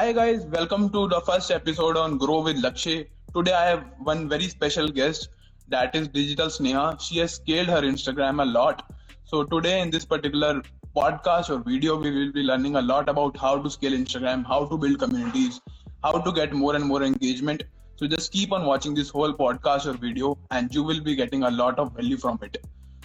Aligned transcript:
Hi 0.00 0.12
guys, 0.12 0.46
welcome 0.46 0.88
to 0.92 1.08
the 1.08 1.20
first 1.20 1.50
episode 1.50 1.94
on 1.94 2.16
Grow 2.16 2.40
with 2.40 2.56
Lakshay. 2.62 3.08
Today 3.34 3.52
I 3.52 3.66
have 3.66 3.84
one 3.98 4.30
very 4.30 4.48
special 4.48 4.88
guest 4.88 5.28
that 5.68 5.94
is 5.94 6.08
Digital 6.08 6.46
Sneha. 6.46 6.98
She 6.98 7.18
has 7.18 7.34
scaled 7.34 7.68
her 7.68 7.82
Instagram 7.82 8.40
a 8.40 8.46
lot. 8.46 8.94
So 9.24 9.44
today 9.44 9.82
in 9.82 9.90
this 9.90 10.06
particular 10.06 10.62
podcast 10.96 11.50
or 11.50 11.58
video 11.58 11.98
we 11.98 12.10
will 12.12 12.32
be 12.32 12.42
learning 12.42 12.76
a 12.76 12.80
lot 12.80 13.10
about 13.10 13.36
how 13.36 13.60
to 13.60 13.68
scale 13.68 13.92
Instagram, 13.92 14.46
how 14.46 14.64
to 14.64 14.78
build 14.78 14.98
communities, 14.98 15.60
how 16.02 16.12
to 16.18 16.32
get 16.32 16.54
more 16.54 16.74
and 16.76 16.86
more 16.86 17.02
engagement. 17.02 17.64
So 17.96 18.06
just 18.06 18.32
keep 18.32 18.52
on 18.52 18.64
watching 18.64 18.94
this 18.94 19.10
whole 19.10 19.34
podcast 19.34 19.84
or 19.84 19.98
video 19.98 20.38
and 20.50 20.74
you 20.74 20.82
will 20.82 21.02
be 21.02 21.14
getting 21.14 21.42
a 21.42 21.50
lot 21.50 21.78
of 21.78 21.92
value 21.92 22.16
from 22.16 22.38
it. 22.40 22.56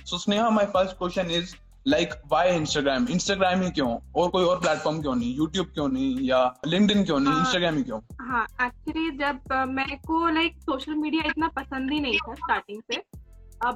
So 0.06 0.16
Sneha, 0.16 0.50
my 0.50 0.66
first 0.66 0.98
question 0.98 1.30
is 1.30 1.58
like 1.88 2.14
why 2.28 2.56
Instagram 2.56 3.08
Instagram 3.08 3.62
ही 3.62 3.70
क्यों? 3.72 3.90
और 4.16 4.30
कोई 4.30 4.44
और 4.44 4.60
platform 4.60 5.02
क्यों 5.02 5.16
नहीं? 5.16 5.36
YouTube 5.38 5.68
क्यों 5.68 5.88
नहीं? 5.88 6.18
या 6.22 6.40
LinkedIn 6.68 7.04
क्यों 7.06 7.20
नहीं? 7.20 7.34
इंस्टाग्राम 7.34 7.74
हाँ। 7.74 7.78
ही 7.78 7.84
क्यों? 7.84 8.00
हाँ 8.22 8.46
एक्चुअली 8.62 9.12
जब 9.18 9.40
uh, 9.44 9.68
मेरे 9.68 9.96
को 10.08 10.28
लाइक 10.30 10.58
सोशल 10.62 10.96
मीडिया 10.96 11.24
इतना 11.26 11.48
पसंद 11.48 11.92
ही 11.92 12.00
नहीं 12.00 12.18
था 12.18 12.34
स्टार्टिंग 12.34 12.82
से 12.92 13.02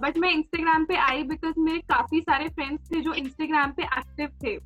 बट 0.01 0.17
मैं 0.17 0.31
इंस्टाग्राम 0.31 0.85
पे 0.85 0.95
आई 0.95 1.23
बिकॉज़ 1.23 1.59
मेरे 1.59 1.79
काफ़ी 1.79 2.21
सारे 2.21 2.47
फ्रेंड्स 2.47 2.91
थे 2.91 3.01
जो 3.01 3.13
इंस्टाग्राम 3.13 3.71
पे 3.71 3.83
एक्टिव 3.83 4.29
थे। 4.43 4.57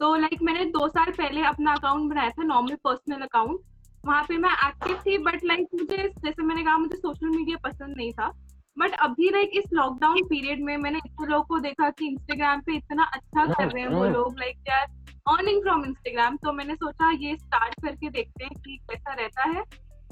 तो 0.00 0.14
लाइक 0.16 0.42
मैंने 0.42 0.64
दो 0.64 0.88
साल 0.88 1.12
पहले 1.12 1.42
अपना 1.42 1.72
अकाउंट 1.72 2.10
बनाया 2.10 2.30
था 2.30 2.42
नॉर्मल 2.42 2.74
पर्सनल 2.84 3.22
अकाउंट 3.22 3.60
वहाँ 4.06 4.22
पे 4.28 4.36
मैं 4.36 4.50
एक्टिव 4.68 4.96
थी 5.06 5.18
बट 5.18 5.44
लाइक 5.44 5.66
मुझे 5.74 5.96
जैसे 5.96 6.42
मैंने 6.42 6.62
कहा 6.62 6.76
मुझे 6.78 6.96
सोशल 6.96 7.28
मीडिया 7.28 7.56
पसंद 7.68 7.96
नहीं 7.96 8.12
था। 8.12 8.47
बट 8.78 8.94
अभी 9.00 9.30
लाइक 9.30 9.50
इस 9.54 9.64
लॉकडाउन 9.72 10.22
पीरियड 10.24 10.62
में 10.64 10.76
मैंने 10.76 10.98
इतने 10.98 11.26
लोग 11.26 11.46
को 11.46 11.58
देखा 11.58 11.90
कि 11.90 12.06
इंस्टाग्राम 12.06 12.60
पे 12.60 12.76
इतना 12.76 13.02
अच्छा 13.02 13.46
कर 13.46 13.70
रहे 13.70 13.82
हैं 13.82 13.90
वो 13.90 14.04
लोग 14.04 14.38
like 14.38 14.70
are 14.70 14.86
earning 15.34 15.62
from 15.62 15.84
Instagram 15.84 16.36
तो 16.36 16.52
मैंने 16.52 16.74
सोचा 16.74 17.10
ये 17.10 17.36
स्टार्ट 17.36 17.74
करके 17.82 18.10
देखते 18.10 18.44
हैं 18.44 18.52
कि 18.54 18.76
कैसा 18.90 19.14
रहता 19.14 19.48
है। 19.48 19.62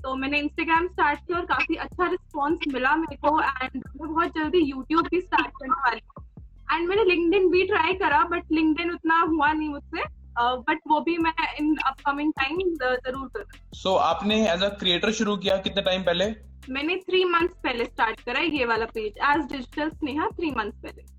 तो 0.02 0.14
मैंने 0.14 0.38
इंस्टाग्राम 0.38 0.86
स्टार्ट 0.86 1.18
किया 1.18 1.38
और 1.38 1.44
काफ़ी 1.44 1.74
अच्छा 1.74 2.06
रिस्पॉन्स 2.06 2.58
मिला 2.72 2.94
मेरे 2.96 3.16
को 3.16 3.40
एंड 3.40 3.76
मैं 3.76 4.14
बहुत 4.14 4.28
जल्दी 4.28 4.58
यूट्यूब 4.58 5.08
भी 5.10 5.20
स्टार्ट 5.20 5.46
करने 5.46 5.80
वाली 5.80 6.00
हूँ। 6.08 6.24
एंड 6.72 6.88
मैंने 6.88 7.04
लिंकडिन 7.04 7.48
भी 7.50 7.62
ट्राई 7.66 7.94
करा 7.94 8.22
बट 8.24 8.52
लिंकडिन 8.52 8.90
उतना 8.90 9.18
हुआ 9.20 9.52
नहीं 9.52 9.68
मुझसे। 9.68 10.02
बट 10.38 10.80
वो 10.88 11.00
भी 11.00 11.16
मैं 11.18 11.34
इन 11.58 11.76
अपकमिंग 11.86 12.32
टाइम 12.40 12.58
ज़रूर 12.74 13.28
कर 13.36 13.44
सो 13.76 13.94
आपने 14.12 14.40
एज 14.52 14.62
अ 14.62 14.68
क्रिएटर 14.78 15.12
शुरू 15.20 15.36
किया 15.36 15.56
कितने 15.66 15.82
टाइम 15.82 16.02
पहले? 16.04 16.26
मैंने 16.70 16.96
थ्री 17.08 17.24
मंथ्स 17.24 17.54
पहले 17.64 17.84
स्टार्ट 17.84 18.20
करा 18.20 18.40
ये 18.40 18.64
वाला 18.64 18.86
page 18.94 19.18
as 19.30 19.44
digital 19.52 19.90
Sneha 19.90 20.28
three 20.38 20.50
months 20.56 20.82
पहले। 20.82 21.14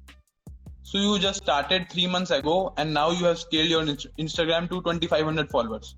So 0.89 0.99
you 0.99 1.15
just 1.19 1.41
started 1.43 1.87
three 1.91 2.07
months 2.11 2.31
ago, 2.35 2.51
and 2.77 2.93
now 2.97 3.07
you 3.11 3.25
have 3.25 3.39
scaled 3.39 3.71
your 3.71 3.81
Instagram 4.25 4.67
to 4.73 4.77
2,500 4.83 5.49
followers. 5.53 5.89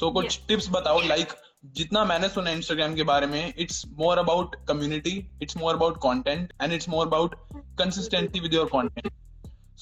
So 0.00 0.10
कुछ 0.12 0.26
yes. 0.26 0.40
tips 0.48 0.68
बताओ 0.72 1.00
like 1.10 1.32
जितना 1.76 2.04
मैंने 2.04 2.28
सुना 2.28 2.50
इंस्टाग्राम 2.50 2.94
के 2.94 3.02
बारे 3.10 3.26
में 3.26 3.54
it's 3.58 3.84
more 3.98 4.18
about 4.18 4.56
community 4.68 5.12
it's 5.42 5.56
more 5.56 5.74
about 5.74 5.96
content 6.02 6.52
and 6.62 6.72
it's 6.72 6.88
more 6.88 7.06
about 7.06 7.34
consistency 7.78 8.40
with 8.40 8.54
your 8.54 8.66
content 8.72 9.12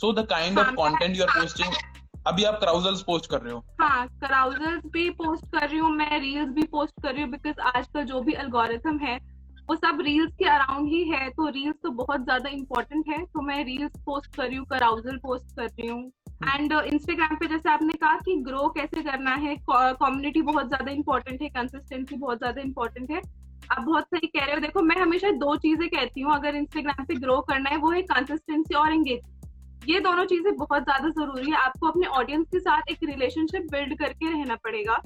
so 0.01 0.13
the 0.13 0.27
kind 0.31 0.59
of 0.59 0.71
content 0.77 1.17
you 1.17 1.25
are 1.25 1.41
posting 1.41 1.75
अभी 2.27 2.45
आप 2.45 2.59
क्राउजल्स 2.61 3.03
पोस्ट 3.03 3.31
कर 3.31 3.41
रहे 3.41 3.53
हो। 3.53 3.65
हाँ 3.81 4.07
क्राउजल्स 4.21 4.83
भी 4.93 5.09
पोस्ट 5.13 5.45
कर 5.53 5.69
रही 5.69 5.79
हूँ 5.79 5.91
मैं 5.93 6.19
रील्स 6.21 6.49
भी 6.49 6.63
पोस्ट 6.73 7.03
कर 7.03 7.13
रही 7.13 7.23
हूँ 7.23 7.31
बिकॉज़ 7.31 7.61
आज 7.61 7.77
आजकल 7.77 8.05
जो 8.05 8.21
भी 8.21 8.33
अल्गोरिथम 8.43 8.99
है 8.99 9.17
वो 9.69 9.75
सब 9.77 10.01
रील्स 10.01 10.33
के 10.39 10.45
अराउंड 10.45 10.89
ही 10.89 11.03
है 11.09 11.29
तो 11.31 11.49
रील्स 11.49 11.77
तो 11.83 11.91
बहुत 11.99 12.25
ज़्यादा 12.25 12.51
इम्पोर्टेंट 12.51 13.09
है 13.09 13.19
तो 13.25 13.43
मैं 13.43 13.65
रील्स 13.65 13.99
पोस्ट 14.07 14.37
कर 14.37 14.47
रही 14.47 14.57
हूँ 14.57 14.67
क्राउजल 14.67 15.17
पोस्ट 15.17 15.57
कर 15.57 15.67
रही 15.67 15.89
हूँ। 15.89 16.13
एंड 16.45 16.73
इंस्टाग्राम 16.73 17.29
uh, 17.29 17.41
पे 17.41 17.47
जैसे 17.47 17.71
आपने 17.71 17.93
कहा 17.93 18.17
कि 18.19 18.37
ग्रो 18.43 18.69
कैसे 18.77 19.03
करना 19.03 19.35
है 19.37 19.57
कम्युनिटी 19.71 20.43
बहुत 20.43 20.69
ज़्यादा 20.69 20.93
इंपॉर्टेंट 20.93 21.43
है 21.43 21.49
कंसिस्टेंसी 21.49 22.17
बहुत 22.17 22.39
ज़्यादा 22.39 22.61
इंपॉर्टेंट 22.63 23.11
है। 23.11 23.21
आप 23.73 23.81
बहुत 23.81 24.05
सही 24.05 24.27
कह 24.29 24.45
रहे 24.45 24.55
हो 24.55 24.61
देखो 24.61 24.83
मैं 24.83 24.97
हमेशा 24.97 25.31
दो 25.41 25.55
चीज़ें 25.57 25.89
कहती 25.89 26.21
हूँ 26.21 26.35
अगर 26.35 26.55
इंस्टाग्राम 26.57 27.05
पे 27.05 27.15
ग्रो 27.17 27.41
करना 27.51 27.71
है 27.71 27.77
वो 27.77 27.91
है 27.91 28.03
कंसिस्टेंसी 28.05 28.75
और 28.75 28.93
एंगेजमेंट 28.93 29.32
ये 29.89 30.01
दोनों 30.01 30.25
चीज़ें 30.27 30.55
बहुत 30.57 30.83
ज़्यादा 30.85 31.09
ज़रूरी 31.11 31.51
है। 31.51 31.57
आपको 31.59 31.87
अपने 31.87 32.07
ऑडियंस 32.19 32.47
के 32.53 32.61
साथ 32.61 32.91
एक 32.91 32.99
रिलेशनशिप 33.05 33.67
बिल्ड 33.73 33.99
करके 33.99 34.33
रहना 34.33 34.57
पड़ेगा। 34.65 35.01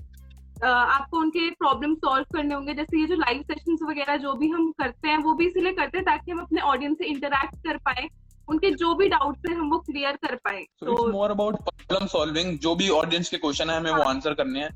Uh, 0.56 0.66
आपको 0.66 1.19
उनके 1.19 1.48
प्रॉब्लम 1.53 1.94
सॉल्व 1.94 2.25
करने 2.34 2.54
होंगे। 2.54 2.75
जैसे 2.75 3.00
ये 3.00 3.06
जो 3.06 3.14
लाइव 3.16 3.41
सेशंस 3.42 3.81
वगैरह 3.82 4.16
जो 4.19 4.32
भी 4.34 4.48
हम 4.50 4.70
करते 4.72 5.09
हैं 5.09 5.16
वो 5.25 5.34
भी 5.34 5.47
इसलिए 5.47 5.72
करते 5.72 5.98
हैं 5.98 6.04
ताकि 6.04 6.31
हम 6.31 6.38
अपने 6.41 6.60
ऑडियंस 6.66 6.97
से 6.98 7.04
इंटरेक्ट 7.06 7.56
कर 7.66 7.76
पाए 7.87 8.06
उनके 8.48 8.70
जो 8.75 8.94
भी 8.94 9.09
डाउट्स 9.09 9.48
है 9.48 9.54
हम 9.56 9.70
वो 9.70 9.78
क्लियर 9.81 10.16
कर 10.16 10.34
पाए। 10.44 10.62
तो 10.81 11.06
मोर 11.12 11.31
अबाउट 11.31 11.56
प्रॉब्लम 11.58 12.06
सॉल्विंग 12.08 12.58
जो 12.58 12.75
भी 12.75 12.88
ऑडियंस 12.91 13.28
के 13.28 13.37
क्वेश्चन 13.38 13.70
है 13.70 13.76
हमें 13.76 13.91
हाँ. 13.91 13.98
वो 13.98 14.04
आंसर 14.04 14.34
करने 14.34 14.60
हैं 14.60 14.70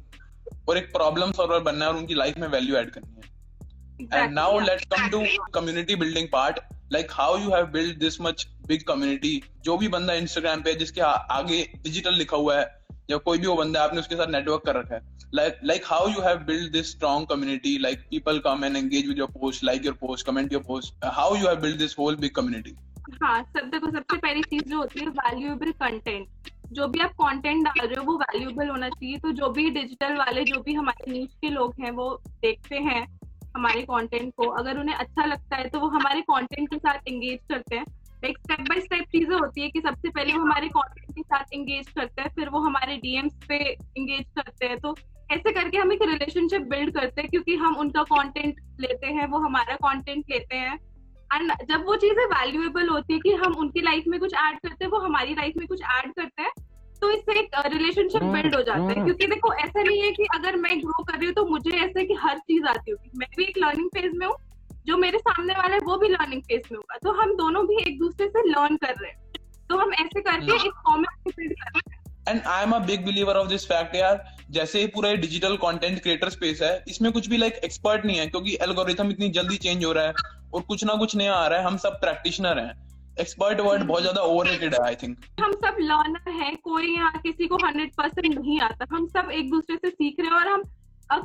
और 0.68 0.78
एक 0.78 0.92
प्रॉब्लम 0.92 1.32
सॉल्वर 1.32 1.60
बनना 1.62 1.84
है 1.84 1.90
और 1.90 1.96
उनकी 1.98 2.14
लाइफ 2.14 2.38
में 2.38 2.46
वैल्यू 2.48 2.76
एड 2.76 2.90
करनी 2.90 3.16
है। 3.16 4.22
And 4.22 4.34
now 4.34 4.58
let's 4.60 4.84
come 4.92 5.08
to 5.08 5.22
community 5.54 5.96
building 5.96 6.28
part 6.32 6.60
like 6.92 7.12
how 7.12 7.38
you 7.38 7.50
have 7.50 7.66
build 7.66 7.98
this 7.98 8.20
much 8.20 8.46
big 8.68 8.82
community 8.88 9.40
जो 9.64 9.76
भी 9.76 9.88
बंदा 9.88 10.14
इंस्टाग्राम 10.14 10.62
पे 10.62 10.74
जिसके 10.74 11.00
आगे 11.00 11.62
डिजिटल 11.82 12.14
लिखा 12.14 12.36
हुआ 12.36 12.58
है, 12.58 12.66
या 13.10 13.16
कोई 13.16 13.38
भी 13.38 13.46
वो 13.46 13.54
बंदा 13.56 13.82
आपने 13.84 14.00
उसके 14.00 14.16
साथ 14.16 14.32
नेटवर्क 14.32 14.62
कर 14.66 14.76
रखा 14.76 14.94
है। 14.94 15.18
Like 15.32 15.58
like 15.70 15.84
how 15.86 16.04
you 16.12 16.22
have 16.22 16.40
built 16.46 16.70
this 16.74 16.88
strong 16.92 17.24
community? 17.32 17.72
Like, 17.82 18.00
people 18.12 18.38
come 18.46 18.64
and 18.68 18.78
engage 18.78 19.10
with 19.10 19.20
your 19.20 19.28
post, 19.34 19.64
like 19.66 19.84
your 19.84 19.92
post, 19.98 20.26
comment 20.28 20.54
your 20.54 20.60
post. 20.70 21.04
How 21.18 21.26
you 21.34 21.46
have 21.48 21.60
built 21.64 21.78
this 21.82 21.94
whole 21.98 22.16
big 22.24 22.32
community? 22.38 22.72
हाँ 23.22 23.42
सब 23.42 23.68
देखो, 23.70 23.90
सबसे 23.90 24.16
पहली 24.16 24.42
चीज़ 24.42 24.64
जो 24.70 24.78
होती 24.78 25.00
है 25.00 25.06
valuable 25.06 25.70
content 25.82 26.50
जो 26.72 26.86
भी 26.88 27.00
आप 27.00 27.12
कंटेंट 27.20 27.64
डाल 27.64 27.86
रहे 27.86 27.94
हो, 27.94 28.04
वो 28.04 28.16
वैल्यूएबल 28.18 28.68
होना 28.68 28.88
चाहिए। 28.88 29.16
तो 29.18 29.32
जो 29.32 29.48
भी 29.50 29.70
डिजिटल 29.70 30.16
वाले, 30.16 30.44
जो 30.44 30.60
भी 30.60 30.74
हमारे 30.74 31.10
नीच 31.12 31.34
के 31.40 31.48
लोग 31.50 31.74
हैं, 31.80 31.90
वो 31.90 32.10
देखते 32.42 32.76
हैं। 32.88 33.19
हमारे 33.56 33.82
कंटेंट 33.82 34.32
को, 34.36 34.46
अगर 34.48 34.78
उन्हें 34.78 34.94
अच्छा 34.96 35.24
लगता 35.24 35.56
है 35.56 35.68
तो 35.68 35.80
वो 35.80 35.88
हमारे 35.88 36.20
कंटेंट 36.20 36.68
के 36.68 36.78
साथ 36.78 37.08
एंगेज 37.08 37.38
करते 37.48 37.76
हैं। 37.76 37.84
एक 38.24 38.38
स्टेप 38.38 38.60
बाय 38.60 38.80
स्टेप 38.80 39.04
चीज़ें 39.12 39.36
होती 39.36 39.60
है 39.60 39.68
कि 39.68 39.80
सबसे 39.80 40.08
पहले 40.08 40.32
वो 40.32 40.40
हमारे 40.40 40.68
कंटेंट 40.68 41.14
के 41.14 41.22
साथ 41.22 41.54
एंगेज 41.54 41.88
करते 41.88 42.22
हैं, 42.22 42.28
फिर 42.28 42.48
वो 42.48 42.60
हमारे 42.60 42.96
डीएम्स 42.96 43.34
पे 43.48 43.56
एंगेज 43.56 44.24
करते 44.36 44.66
हैं। 44.66 44.78
तो 44.78 44.94
ऐसे 45.32 45.52
करके 45.52 45.78
हम 45.78 45.92
एक 45.92 46.02
रिलेशनशिप 46.02 46.62
बिल्ड 46.62 46.94
करते 46.94 47.20
हैं, 47.20 47.30
क्योंकि 47.30 47.56
हम 47.56 47.76
उनका 47.76 48.02
कंटेंट 48.02 48.60
लेते 48.80 49.06
हैं, 49.06 49.26
वो 49.26 49.38
हमारा 49.38 49.74
कंटेंट 49.76 50.24
लेते 50.30 50.56
हैं। 50.56 50.78
एंड 51.30 51.52
जब 51.68 51.84
वो 51.86 51.96
चीज़ें 51.96 52.24
वैल्यूएबल 52.26 52.88
होती 52.88 53.14
है 53.14 53.18
कि 53.18 53.32
हम 53.34 53.54
उनकी 53.54 53.80
लाइफ 53.80 54.04
में 54.08 54.18
कुछ 54.20 54.34
ऐड 54.34 54.58
करते 54.58 54.84
हैं, 54.84 54.90
वो 54.92 54.98
हमारी 54.98 55.34
लाइफ 55.34 55.56
में 55.56 55.66
कुछ 55.66 55.82
ऐड 55.82 56.12
करते 56.12 56.42
हैं 56.42 56.50
तो 57.02 57.10
इससे 57.10 57.38
एक 57.40 57.50
रिलेशनशिप 57.66 58.22
बिल्ड 58.22 58.54
हो 58.54 58.62
जाता 58.62 58.88
है 58.88 58.94
क्योंकि 58.94 59.26
देखो 59.26 59.52
ऐसा 59.54 59.82
नहीं 59.82 60.00
है 60.02 60.10
कि 60.10 60.24
अगर 60.34 60.56
मैं 60.56 60.78
ग्रो 60.80 61.02
कर 61.02 61.16
रही 61.18 61.26
हूँ 61.26 61.34
तो 61.34 61.44
मुझे 61.44 61.70
ऐसे 61.70 62.04
कि 62.04 62.14
हर 62.14 62.38
चीज़ 62.38 62.66
आती 62.66 62.90
होगी। 62.90 63.10
मैं 63.14 63.28
भी 63.36 63.44
एक 63.44 63.58
लर्निंग 63.58 63.88
फ़ेज़ 63.88 64.16
में 64.16 64.26
हूँ 64.26 64.34
जो 64.86 64.96
मेरे 64.96 65.18
सामने 65.18 65.54
वाला 65.54 65.74
है 65.74 65.80
वो 65.84 65.96
भी 65.96 66.08
लर्निंग 66.08 66.42
फ़ेज़ 66.42 66.62
में 66.72 66.76
होगा। 66.76 66.98
तो 67.04 67.12
हम 67.12 67.34
दोनों 67.36 67.66
भी 67.66 67.82
एक 67.82 67.98
दूसरे 67.98 68.26
से 68.26 68.48
लर्न 68.48 68.76
कर 68.76 68.94
रहे 68.94 69.10
हैं। 69.10 69.18
तो 69.70 69.76
हम 69.76 69.92
ऐसे 69.92 70.20
करके 70.20 70.54
एक 70.56 70.72
कॉमन 70.84 71.30
बिल्ड 71.30 71.52
कर 71.52 71.70
रहे 71.70 71.94
हैं। 71.94 71.98
And 72.28 72.42
I 72.46 72.62
am 72.62 72.72
a 72.72 72.78
big 72.78 73.04
believer 73.04 73.36
of 73.36 73.48
this 73.48 73.64
fact 73.66 73.94
यार। 73.94 74.24
जैसे 74.50 74.86
पूरा 74.86 75.12
डिजिटल 75.14 75.56
कंटेंट 75.56 76.02
क्रिएटर 76.02 76.28
स्पेस 76.28 76.62
है 76.62 76.84
इसमें 76.88 77.10
कुछ 77.12 77.28
भी 77.28 77.36
लाइक 77.36 77.52
like, 77.52 77.64
एक्सपर्ट 77.64 78.04
नहीं 78.04 78.18
है 78.18 78.26
क्योंकि 78.26 78.58
एल्गोरिथम 78.62 79.10
इतनी 79.10 79.28
जल्दी 79.28 79.56
चेंज 79.56 79.84
हो 79.84 79.92
रहा 79.92 80.04
है 80.04 80.12
और 80.54 80.60
कुछ 80.60 80.84
ना 80.84 80.94
कुछ 80.94 81.16
नया 81.16 81.34
आ 81.34 81.46
रहा 81.46 81.58
है 81.58 81.64
हम 81.64 81.76
सब 81.76 82.00
प्रैक्टिशनर 82.00 82.58
हैं। 82.58 82.89
एक्सपर्ट 83.16 83.60
वर्ड 83.60 83.82
बहुत 83.84 84.02
ज़्यादा 84.02 84.20
ओवररेटेड 84.22 84.74
है 84.74 84.80
आई 84.80 84.94
थिंक 84.94 85.24
हम 85.40 85.52
सब 85.64 85.76
लर्नर 85.80 86.30
हैं 86.32 86.56
कोई 86.64 86.94
यहाँ 86.94 87.20
किसी 87.22 87.46
को 87.46 87.56
हंड्रेड 87.64 87.94
परसेंट 87.94 88.34
नहीं 88.34 88.60
आता। 88.60 88.86
हम 88.92 89.06
सब 89.08 89.30
एक 89.32 89.50
दूसरे 89.50 89.76
से 89.76 89.90
सीख 89.90 90.20
रहे 90.20 90.28
हैं 90.28 90.36
और 90.36 90.48
हम 90.48 90.62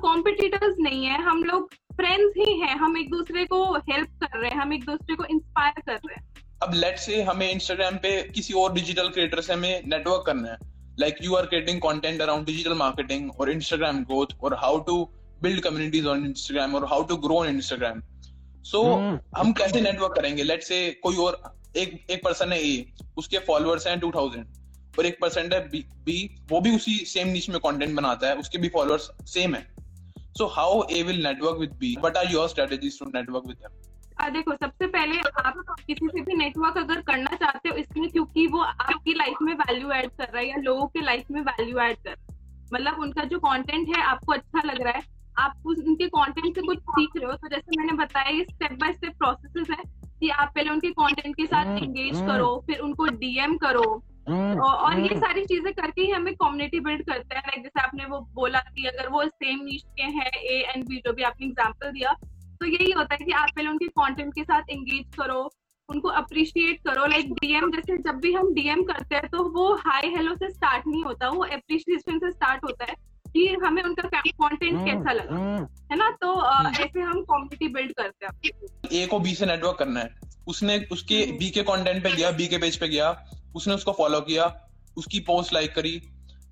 कॉम्पिटिटर्स 0.01 0.75
नहीं 0.79 1.05
है। 1.05 1.21
हम 1.23 1.43
लोग 1.43 1.73
फ्रेंड्स 1.95 2.37
ही 2.37 2.59
हैं। 2.59 2.75
हम 2.77 2.97
एक 2.97 3.09
दूसरे 3.09 3.45
को 3.45 3.63
हेल्प 3.89 4.23
कर 4.23 4.39
रहे 4.39 4.49
हैं। 4.49 4.57
हम 4.57 4.73
एक 4.73 4.85
दूसरे 4.85 5.15
को 5.15 5.25
इंस्पायर 5.25 5.81
कर 5.81 5.93
रहे 5.95 6.15
हैं। 6.15 6.23
अब 6.63 6.73
लेट 6.73 6.97
से 6.99 7.21
हमें 7.23 7.49
इंस्टाग्राम 7.51 7.97
पे 7.97 8.21
किसी 8.35 8.53
और 8.53 8.73
डिजिटल 8.73 9.09
क्रिएटर 9.09 9.41
से 9.41 9.53
हमें 9.53 9.83
नेटवर्क 9.87 10.23
करना 10.25 10.51
है। 10.51 10.57
Like 10.99 11.17
you 11.21 11.35
are 11.35 11.45
creating 11.45 11.79
content 11.81 12.21
around 12.21 12.45
digital 12.45 12.73
marketing 12.77 13.31
और 13.39 13.51
इंस्टाग्राम 13.51 14.03
ग्रोथ 14.03 14.35
और 14.43 14.53
how 14.59 14.79
to 14.79 15.03
build 15.41 15.63
communities 15.63 16.05
on 16.07 16.25
Instagram 16.25 16.75
और 16.75 16.85
how 16.85 17.03
to 17.03 17.15
grow 17.25 17.39
on 17.39 17.47
Instagram 17.49 18.01
so 18.65 18.81
हम 19.37 19.51
कैसे 19.53 19.81
नेटवर्क 19.81 20.13
करेंगे? 20.15 20.43
लेट 20.43 20.63
से 20.63 20.79
कोई 21.03 21.15
और 21.17 21.41
एक 21.77 22.11
एक 22.11 22.23
पर्सन 22.23 22.53
है 22.53 22.59
ए 22.63 22.85
उसके 23.17 23.39
फॉलोअर्स 23.47 23.87
हैं 23.87 23.99
टू 23.99 24.11
थाउज़ेंड 24.11 24.99
और 24.99 25.05
एक 25.05 25.17
पर्सन 25.21 25.53
है 25.53 25.59
बी 25.69 25.85
बी 26.05 26.19
वो 26.51 26.61
भी 26.61 26.75
उसी 26.75 26.97
सेम 27.07 27.27
नीच 27.27 27.49
में 27.49 27.59
कंटेंट 27.59 27.95
बनाता 27.95 28.27
है 28.27 28.37
उसके 28.37 28.57
भी 28.57 28.69
फॉलोअर्स 28.69 29.09
सेम 29.33 29.55
है 29.55 29.65
So 30.35 30.49
how 30.49 30.83
A 30.89 31.03
will 31.03 31.17
network 31.17 31.59
with 31.59 31.79
B? 31.79 31.97
What 31.97 32.17
are 32.17 32.25
your 32.25 32.49
strategies 32.49 32.97
to 32.97 33.05
network 33.07 33.45
with 33.45 33.59
them? 33.59 33.71
आ, 34.17 34.27
देखो 34.29 34.53
सबसे 34.53 34.87
पहले 34.87 35.19
आप 35.19 35.75
किसी 35.87 36.07
से 36.07 36.21
भी 36.21 36.35
नेटवर्क 36.37 36.77
अगर 36.77 37.01
करना 37.01 37.35
चाहते 37.35 37.69
हो 37.69 37.75
इसमें 37.75 38.09
क्योंकि 38.09 38.45
वो 38.47 38.59
आपकी 38.61 39.13
लाइफ 39.13 39.37
में 39.41 39.53
वैल्यू 39.53 39.91
ऐड 39.91 40.09
कर 40.11 40.23
रहा 40.25 40.39
है 40.39 40.47
या 40.49 40.57
लोगों 40.63 40.87
के 40.87 41.01
लाइफ 41.01 41.31
में 41.31 41.41
वैल्यू 41.41 41.79
ऐड 41.79 41.97
कर 42.07 42.15
मतलब 42.73 42.99
उनका 43.01 43.23
जो 43.33 43.39
कंटेंट 43.39 43.95
है 43.95 44.01
आपको 44.03 44.33
अच्छा 44.33 44.61
लग 44.65 44.81
रहा 44.81 44.93
है 44.93 45.03
आप 45.37 45.67
उनके 45.67 46.07
कंटेंट 46.07 46.55
से 46.55 46.61
कुछ 46.61 46.79
सीख 46.89 47.17
रहे 47.17 47.25
हो 47.25 47.33
तो 47.33 47.47
जैसे 47.55 47.79
मैंने 47.79 47.97
बताया 48.03 48.37
ये 48.37 48.43
स्टेप 48.51 48.77
बाय 48.81 48.93
स्टेप 48.93 49.17
प्रोसेस 49.17 49.69
है 49.69 49.83
कि 50.21 50.29
आप 50.31 50.51
पहले 50.55 50.69
उनके 50.69 50.89
कंटेंट 50.93 51.35
के 51.35 51.45
साथ 51.45 51.65
एंगेज 51.73 52.07
हम्म, 52.07 52.17
हम्म। 52.17 52.27
करो 52.27 52.63
फिर 52.67 52.79
उनको 52.79 53.05
डीएम 53.17 53.57
करो। 53.57 53.89
और 54.27 54.99
ये 54.99 55.15
सारी 55.17 55.43
चीज़ें 55.45 55.73
करके 55.73 56.01
ही 56.01 56.11
हमें 56.11 56.33
कम्युनिटी 56.35 56.79
बिल्ड 56.79 57.01
करते 57.05 57.35
हैं। 57.35 57.41
लाइक 57.41 57.63
जैसे 57.63 57.81
आपने 57.81 58.05
वो 58.05 58.19
बोला 58.35 58.59
कि 58.69 58.85
अगर 58.87 59.09
वो 59.09 59.23
सेम 59.25 59.59
नीच 59.63 59.83
के 59.97 60.03
हैं 60.13 60.31
ए 60.31 60.61
एंड 60.69 60.87
बी 60.87 61.01
जो 61.05 61.13
भी 61.13 61.23
आपने 61.23 61.45
एग्ज़ाम्पल 61.47 61.91
दिया 61.91 62.13
तो 62.61 62.65
यही 62.67 62.91
होता 62.91 63.15
है 63.15 63.25
कि 63.25 63.31
आप 63.33 63.49
पहले 63.55 63.69
उनके 63.69 63.87
कंटेंट 63.99 64.33
के 64.33 64.43
साथ 64.43 64.69
एंगेज 64.71 65.15
करो 65.17 65.41
उनको 65.89 66.09
अप्रिशिएट 66.19 66.79
करो। 66.83 67.05
लाइक 67.07 67.33
डीएम 67.33 67.71
जैसे 67.71 67.97
जब 68.03 68.19
भी 68.19 68.31
हम 68.33 68.53
डीएम 68.53 68.81
करते 68.83 69.15
हैं 69.15 69.27
तो 69.29 69.43
वो 69.51 69.73
हाई 69.77 70.13
हेलो 70.15 70.35
से 70.35 70.49
स्टार्ट 70.49 70.87
नहीं 70.87 71.03
होता 71.03 71.29
वो 71.29 71.43
अप्रिशिएशन 71.45 72.19
से 72.19 72.31
स्टार्ट 72.31 72.63
होता 72.63 72.85
है। 72.85 72.95
कि 73.35 73.47
हमें 73.63 73.81
उनका 73.83 74.07
कंटेंट 74.09 74.85
कैसा 74.85 75.11
लगा? 75.11 75.35
है 75.91 75.97
ना? 75.97 76.09
तो 76.21 76.33
ऐसे 76.69 76.99
हम 77.01 77.21
कम्युनिटी 77.23 77.67
बिल्ड 77.69 77.91
करते 77.97 78.25
हैं 78.25 78.33
ए 78.91 79.05
को 79.07 79.19
बी 79.19 79.33
से 79.35 79.45
नेटवर्क 79.45 79.77
करना 79.79 79.99
है। 79.99 80.33
उसने 80.47 80.77
उसके 80.91 81.25
बी 81.39 81.49
के 81.49 81.63
कंटेंट 81.63 82.03
पे 82.03 82.11
गया 82.11 82.31
बी 82.31 82.47
के 82.47 82.57
पेज 82.57 82.77
पे 82.77 82.87
गया 82.87 83.09
उसने 83.55 83.73
उसको 83.73 83.91
फॉलो 83.91 84.19
किया 84.21 84.45
उसकी 84.97 85.19
पोस्ट 85.27 85.53
लाइक 85.53 85.73
करी 85.75 85.95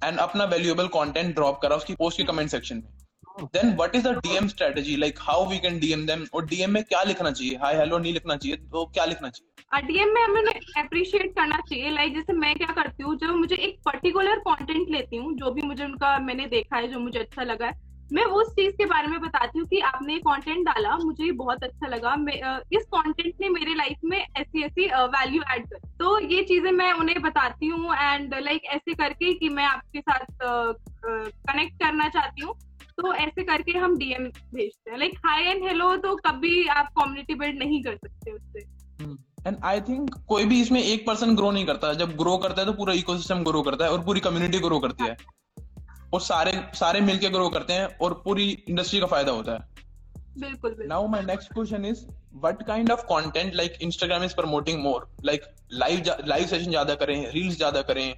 एंड 0.03 0.18
अपना 0.19 0.44
वैल्यूएबल 0.45 0.88
कंटेंट 0.94 1.33
ड्रॉप 1.35 1.59
करा 1.62 1.75
उसकी 1.75 1.94
पोस्ट 1.95 2.18
के 2.18 2.24
कमेंट 2.24 2.50
सेक्शन 2.50 2.75
में। 2.75 2.92
Then 3.35 3.74
what 3.75 3.95
is 3.95 4.07
the 4.07 4.12
DM 4.18 4.47
strategy 4.47 4.95
like 4.95 5.19
how 5.21 5.45
we 5.50 5.57
can 5.59 5.80
DM 5.80 6.06
them 6.07 6.25
और 6.33 6.45
डीएम 6.45 6.71
में 6.71 6.83
क्या 6.83 7.01
लिखना 7.03 7.31
चाहिए? 7.31 7.56
हाय 7.63 7.75
हेलो 7.75 7.97
नहीं 7.97 8.13
लिखना 8.13 8.35
चाहिए 8.35 8.57
तो 8.57 8.85
क्या 8.85 9.06
लिखना 9.06 9.30
चाहिए? 9.30 9.50
डीएम 9.88 10.13
में 10.13 10.21
हमें 10.24 10.41
अप्रिशिएट 10.77 11.31
करना 11.35 11.57
चाहिए। 11.59 11.89
लाइक 11.91 12.13
जैसे 12.15 12.33
मैं 12.33 12.53
क्या 12.56 12.74
करती 12.74 13.03
हूँ 13.03 13.15
जब 13.18 13.35
मुझे 13.35 13.56
एक 13.57 13.80
पर्टिकुलर 13.85 14.39
कंटेंट 14.39 14.89
लेती 14.91 15.18
हूँ 15.18 15.33
जो 15.38 15.51
भी 15.51 15.62
मुझे 15.62 15.83
उनका 15.85 16.18
मैंने 16.19 16.45
देखा 16.47 16.77
है 16.77 16.88
जो 16.88 17.00
मुझे 17.00 17.19
अच्छा 17.19 17.44
लगा 17.44 17.65
है 17.65 17.91
मैं 18.12 18.24
उस 18.38 18.50
चीज़ 18.50 18.74
के 18.77 18.85
बारे 18.85 19.07
में 19.07 19.19
बताती 19.21 19.59
हूँ 19.59 19.68
कि 19.68 19.79
आपने 19.81 20.18
कंटेंट 20.19 20.65
डाला 20.65 20.95
मुझे 20.97 21.31
बहुत 21.31 21.63
अच्छा 21.63 21.88
लगा। 21.88 22.15
मैं, 22.15 22.33
इस 22.71 22.83
कंटेंट 22.95 23.33
ने 23.41 23.50
मेरे 23.50 23.74
लाइफ 23.75 23.97
में 24.03 24.18
ऐसी 24.18 24.63
ऐसी 24.63 24.86
वैल्यू 24.88 25.41
ऐड 25.53 25.65
कर। 25.68 25.77
तो 26.00 26.19
ये 26.25 26.41
चीज़ें 26.44 26.71
मैं 26.71 26.91
उन्हें 26.94 27.21
बताती 27.21 27.68
हूँ 27.68 27.95
एंड 27.95 28.36
लाइक 28.39 28.65
ऐसे 28.75 28.94
करके 28.94 29.33
कि 29.33 29.50
मैं 29.50 29.65
आपके 29.65 30.01
साथ 30.01 30.25
कनेक्ट 31.06 31.74
करना 31.83 32.07
चाहती 32.09 32.41
हूँ। 32.41 32.53
तो 32.97 33.13
ऐसे 33.15 33.43
करके 33.43 33.77
हम 33.77 33.97
डीएम 33.97 34.23
भेजते 34.25 34.91
हैं। 34.91 34.97
लाइक 34.99 35.17
हाई 35.25 35.43
एंड 35.43 35.63
हेलो 35.67 35.95
तो 35.97 36.15
कभी 36.25 36.65
आप 36.69 36.89
कम्युनिटी 36.99 37.35
बिल्ड 37.35 37.57
नहीं 37.59 37.81
कर 37.83 37.95
सकते 37.97 38.31
उससे। 38.31 38.59
एंड 39.47 39.57
आई 39.63 39.81
थिंक 39.81 40.15
कोई 40.27 40.45
भी 40.45 40.61
इसमें 40.61 40.81
एक 40.81 41.05
पर्सन 41.07 41.35
ग्रो 41.35 41.51
नहीं 41.51 41.65
करता। 41.65 41.93
जब 41.95 42.15
ग्रो 42.17 42.37
करता 42.37 42.61
है 42.61 42.65
तो 42.67 42.73
पूरा 42.73 42.93
इकोसिस्टम 42.95 43.43
ग्रो 43.43 43.61
करता 43.61 43.85
है 43.85 43.91
और 43.91 44.03
पूरी 44.05 44.19
कम्युनिटी 44.21 44.59
ग्रो 44.59 44.79
करती 44.79 45.03
है। 45.03 45.15
और 46.13 46.21
सारे 46.21 46.51
सारे 46.75 47.01
मिलके 47.01 47.29
ग्रो 47.29 47.49
करते 47.49 47.73
हैं 47.73 47.87
और 47.97 48.13
पूरी 48.25 48.49
इंडस्ट्री 48.69 48.99
का 48.99 49.05
फ़ायदा 49.07 49.31
होता 49.31 49.53
है। 49.53 49.71
बिल्कुल 50.39 50.75
now 50.87 51.07
my 51.07 51.21
next 51.23 51.53
question 51.53 51.85
is 51.85 52.05
what 52.35 52.61
kind 52.67 52.91
of 52.91 53.01
content 53.07 53.53
like 53.55 53.77
Instagram 53.81 54.23
is 54.23 54.35
promoting 54.35 54.81
more 54.83 55.07
like 55.25 55.41
live 55.73 56.03
live 56.25 56.45
session 56.47 56.69
ज़्यादा 56.69 56.95
करें 56.95 57.31
रील्स 57.31 57.57
ज़्यादा 57.57 57.81
करें 57.81 58.13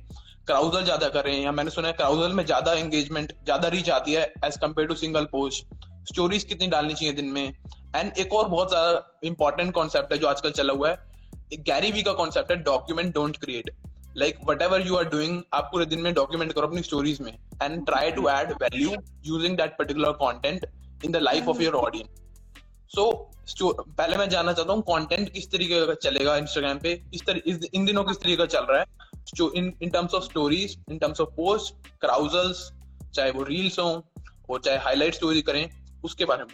क्राउजल 0.48 0.84
ज़्यादा 0.84 1.08
कर 1.10 1.24
रहे 1.26 1.36
हैं, 1.36 1.44
या 1.44 1.52
मैंने 1.52 1.72
सुना 1.72 1.88
है 1.88 1.94
क्राउजल 1.94 2.34
में 2.34 2.46
ज़्यादा 2.46 2.74
एंगेजमेंट 2.74 3.32
ज़्यादा 3.46 3.68
रीच 3.68 3.90
आती 3.90 4.14
है 4.14 4.24
as 4.46 4.58
compare 4.62 4.88
to 4.88 4.96
single 4.96 5.26
post 5.32 5.86
stories 6.10 6.44
कितनी 6.44 6.68
डालनी 6.68 6.94
चाहिए 6.94 7.14
दिन 7.14 7.26
में? 7.32 7.54
एंड 7.96 8.12
एक 8.20 8.34
और 8.34 8.48
बहुत 8.50 8.70
ज़्यादा 8.70 9.20
इंपॉर्टेंट 9.24 9.74
कॉन्सेप्ट 9.74 10.14
है 10.14 10.18
जो 10.20 10.28
आजकल 10.28 10.52
चला 10.52 10.74
हुआ 10.74 10.90
है 10.90 11.58
गैरी 11.64 11.92
वी 11.92 12.04
का 12.04 12.14
कॉन्सेप्ट 12.14 12.52
है 12.52 12.58
document 12.64 13.14
don't 13.14 13.38
create 13.38 13.70
like 14.18 14.38
whatever 14.62 14.86
you 14.88 14.96
are 14.96 15.10
doing 15.10 15.42
आप 15.54 15.70
पूरे 15.72 15.86
दिन 15.86 16.02
में 16.02 16.14
डॉक्यूमेंट 16.14 16.54
करो 16.54 16.68
अपनी 16.68 16.82
स्टोरीज 16.82 17.22
में 17.22 17.32
and 17.62 17.86
try 17.86 18.12
to 18.12 18.28
add 18.30 18.52
value 18.62 18.96
using 19.26 19.58
that 19.58 19.78
particular 19.78 20.12
content 20.20 20.66
in 21.06 21.12
the 21.12 21.22
life 21.22 21.48
of 21.50 21.62
your 21.62 21.76
audience 21.76 22.22
so 22.96 23.04
so, 23.50 23.74
पहले 23.90 24.18
मैं 24.18 24.28
जानना 24.30 24.54
चाहता 24.54 24.74
हूँ 24.74 24.82
कंटेंट 24.82 25.30
किस 25.30 25.52
तरीके 25.52 25.86
का 25.88 25.94
चलेगा 26.04 26.36
इंस्टाग्राम 26.38 26.78
पे? 26.80 26.92
इस 27.14 27.26
तरह 27.26 27.70
इन 27.74 27.86
दिनों 27.86 28.04
किस 28.04 28.18
तरीके 28.18 28.38
का 28.38 28.46
चल 28.46 28.66
रहा 28.70 28.80
है? 28.80 28.86
In 29.56 29.72
in 29.82 29.90
terms 29.90 30.14
of 30.14 30.24
stories 30.24 30.78
in 30.92 30.98
terms 30.98 31.22
of 31.22 31.30
post 31.30 31.88
carousels 32.02 32.70
चाहे 33.16 33.32
वो 33.32 33.44
रील्स 33.44 33.80
हो 33.80 33.90
और 34.50 34.60
चाहे 34.60 34.78
हाईलाइट 34.78 35.14
स्टोरी 35.14 35.42
करें 35.42 35.70
उसके 36.04 36.26
बारे 36.26 36.44
में 36.44 36.54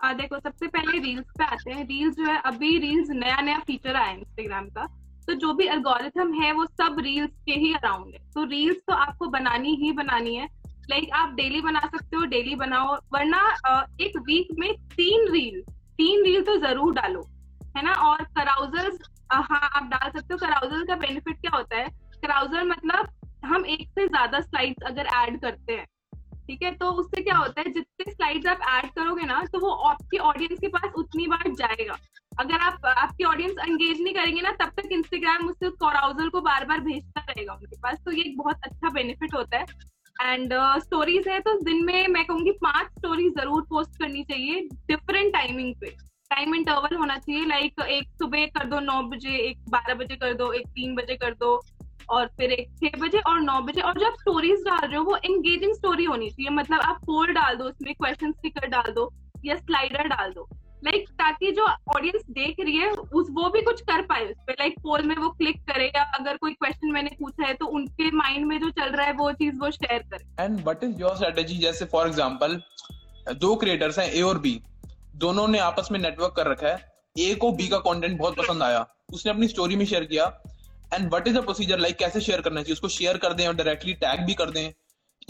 आ, 0.00 0.12
देखो 0.12 0.38
सबसे 0.38 0.66
पहले 0.66 0.98
रील्स 0.98 1.26
पे 1.38 1.44
आते 1.44 1.70
हैं। 1.72 1.86
रील्स 1.86 2.16
जो 2.16 2.24
है 2.24 2.40
अभी 2.46 2.76
रील्स 2.78 3.08
नया 3.10 3.40
नया 3.40 3.58
फीचर 3.66 3.96
आया 3.96 4.06
है 4.06 4.18
इंस्टाग्राम 4.18 4.68
का। 4.68 4.84
तो 5.26 5.34
जो 5.34 5.52
भी 5.52 5.66
एल्गोरिथम 5.68 6.32
है 6.34 6.52
वो 6.52 6.66
सब 6.66 6.96
रील्स 7.00 7.30
के 7.46 7.52
ही 7.54 7.72
अराउंड 7.74 8.14
है। 8.14 8.20
तो 8.34 8.44
रील्स 8.44 8.76
तो 8.88 8.94
आपको 8.96 9.26
बनानी 9.28 9.74
ही 9.76 9.92
बनानी 9.92 10.34
है। 10.34 10.46
लाइक 10.90 11.10
आप 11.14 11.32
डेली 11.34 11.60
बना 11.60 11.80
सकते 11.86 12.16
हो 12.16 12.24
डेली 12.26 12.54
बनाओ। 12.56 12.94
वरना 13.14 13.42
एक 14.00 14.16
वीक 14.26 14.48
में 14.58 14.72
तीन 14.92 15.28
रील 15.32 15.62
तीन 15.98 16.24
रील 16.24 16.42
तो 16.44 16.56
ज़रूर 16.58 16.94
डालो 16.94 17.20
है 17.76 17.84
ना? 17.84 17.92
और 17.92 18.22
कराउजल 18.36 18.98
हाँ 19.32 19.60
आप 19.66 19.84
डाल 19.84 20.10
सकते 20.10 20.34
हो। 20.34 20.38
कराउजल 20.38 20.84
का 20.86 20.96
बेनिफिट 20.96 21.40
क्या 21.40 21.56
होता 21.56 21.76
है? 21.76 21.88
कराउजल 22.22 22.68
मतलब 22.68 23.08
हम 23.44 23.64
एक 23.66 23.88
से 23.90 24.06
ज़्यादा 24.06 24.40
स्लाइड्स 24.40 24.86
अगर 24.86 25.06
ऐड 25.16 25.40
करते 25.40 25.72
हैं 25.72 25.86
ठीक 26.48 26.62
है? 26.62 26.70
तो 26.72 26.90
उससे 26.92 27.22
क्या 27.22 27.36
होता 27.36 27.60
है? 27.60 27.72
जितने 27.72 28.12
स्लाइड्स 28.12 28.46
आप 28.46 28.60
ऐड 28.70 28.90
करोगे 28.92 29.26
ना 29.26 29.42
तो 29.52 29.58
वो 29.60 29.70
आपकी 29.88 30.18
ऑडियंस 30.18 30.58
के 30.60 30.68
पास 30.68 30.92
उतनी 30.96 31.26
बार 31.26 31.50
जाएगा। 31.52 31.96
अगर 32.40 32.60
आप 32.60 32.86
आपकी 32.88 33.24
ऑडियंस 33.24 33.56
एंगेज 33.60 34.00
नहीं 34.00 34.14
करेंगे 34.14 34.40
ना 34.42 34.50
तब 34.60 34.72
तक 34.76 34.88
इंस्टाग्राम 34.92 35.48
उससे 35.48 35.70
कॉराउजल 35.80 36.28
को 36.28 36.40
बार 36.40 36.64
बार 36.64 36.80
भेजता 36.80 37.20
रहेगा 37.20 37.52
उनके 37.52 37.76
पास। 37.76 37.98
तो 38.04 38.12
ये 38.12 38.22
एक 38.22 38.36
बहुत 38.38 38.64
अच्छा 38.64 38.90
बेनिफिट 38.90 39.34
होता 39.34 39.58
है। 39.58 39.64
एंड 40.16 40.52
स्टोरीज 40.82 41.22
uh, 41.22 41.28
है 41.28 41.40
तो 41.40 41.52
दिन 41.60 41.84
में 41.84 42.06
मैं 42.08 42.24
कहूँगी 42.24 42.50
पाँच 42.62 42.86
स्टोरी 42.88 43.28
ज़रूर 43.30 43.62
पोस्ट 43.70 43.98
करनी 43.98 44.17
चाहिए 44.30 44.60
डिफरेंट 44.88 45.32
टाइमिंग 45.32 45.74
पे। 45.80 45.90
टाइम 46.30 46.54
इंटरवल 46.54 46.96
होना 46.96 47.16
चाहिए 47.18 47.44
लाइक 47.46 47.80
एक 47.82 48.08
सुबह 48.18 48.46
कर 48.56 48.66
दो 48.68 48.80
नौ 48.82 49.02
बजे 49.10 49.36
एक 49.40 49.58
बारह 49.70 49.94
बजे 49.94 50.16
कर 50.16 50.34
दो 50.34 50.52
एक 50.52 50.66
तीन 50.68 50.94
बजे 50.94 51.16
कर 51.16 51.34
दो 51.34 51.60
और 52.10 52.26
फिर 52.38 52.52
एक 52.52 52.68
छह 52.76 52.98
बजे 53.00 53.18
और 53.20 53.40
नौ 53.40 53.60
बजे। 53.62 53.80
और 53.80 53.98
जब 54.00 54.14
स्टोरीज 54.20 54.62
डाल 54.64 54.86
रहे 54.86 54.96
हो 54.96 55.02
वो 55.04 55.16
एंगेजिंग 55.16 55.74
स्टोरी 55.74 56.04
होनी 56.04 56.30
चाहिए। 56.30 56.50
मतलब 56.52 56.80
आप 56.82 57.00
पोल 57.06 57.32
डाल 57.34 57.56
दो 57.56 57.64
उसमें 57.64 57.94
क्वेश्चन 57.94 58.32
स्टिकर 58.32 58.66
डाल 58.68 58.92
दो 58.92 59.10
या 59.44 59.56
स्लाइडर 59.56 60.08
डाल 60.08 60.32
दो। 60.32 60.48
लाइक 60.84 60.96
like, 60.96 61.14
ताकि 61.18 61.50
जो 61.52 61.64
ऑडियंस 61.94 62.22
देख 62.30 62.56
रही 62.60 62.76
है 62.76 62.90
उस 62.90 63.28
वो 63.30 63.48
भी 63.50 63.60
कुछ 63.62 63.80
कर 63.80 64.02
पाए 64.02 64.24
उस 64.24 64.36
पर 64.46 64.52
लाइक 64.52 64.78
पोल 64.82 65.02
में 65.02 65.14
वो 65.16 65.28
क्लिक 65.30 65.56
करे 65.70 65.86
या 65.86 66.02
अगर 66.18 66.36
कोई 66.36 66.52
क्वेश्चन 66.52 66.92
मैंने 66.92 67.10
पूछा 67.20 67.46
है 67.46 67.54
तो 67.54 67.66
उनके 67.68 68.10
माइंड 68.16 68.46
में 68.46 68.58
जो 68.60 68.70
चल 68.70 68.90
रहा 68.90 69.06
है 69.06 69.12
वो 69.12 69.30
चीज़ 69.32 69.58
वो 69.60 69.70
शेयर 69.70 70.02
करे। 70.12 70.44
And 70.44 70.60
what 70.60 70.84
is 70.84 71.00
your 71.00 71.16
strategy 71.16 71.56
जैसे 71.58 71.84
फॉर 71.84 72.06
एग्जांपल 72.06 72.60
दो 73.32 73.54
क्रिएटर्स 73.56 73.98
हैं 73.98 74.06
ए 74.08 74.22
और 74.22 74.38
बी 74.38 74.60
दोनों 75.16 75.46
ने 75.48 75.58
आपस 75.58 75.88
में 75.92 75.98
नेटवर्क 76.00 76.34
कर 76.36 76.46
रखा 76.46 76.68
है। 76.68 76.92
ए 77.18 77.34
को 77.34 77.50
बी 77.52 77.66
का 77.68 77.78
कंटेंट 77.78 78.18
बहुत 78.18 78.36
पसंद 78.36 78.62
आया। 78.62 78.86
उसने 79.14 79.32
अपनी 79.32 79.48
स्टोरी 79.48 79.76
में 79.76 79.84
शेयर 79.86 80.04
किया। 80.04 80.26
And 80.94 81.08
what 81.08 81.28
is 81.28 81.38
the 81.38 81.42
procedure 81.44 81.78
like 81.78 81.96
कैसे 81.96 82.20
शेयर 82.20 82.40
करना 82.40 82.62
चाहिए? 82.62 82.72
उसको 82.72 82.88
शेयर 82.88 83.16
कर 83.16 83.32
दें 83.32 83.46
और 83.48 83.54
डायरेक्टली 83.54 83.94
टैग 83.94 84.20
भी 84.20 84.34
कर 84.34 84.50
दें 84.50 84.72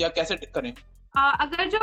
या 0.00 0.08
कैसे 0.08 0.36
करें? 0.36 0.72
अगर 1.14 1.68
जो 1.68 1.78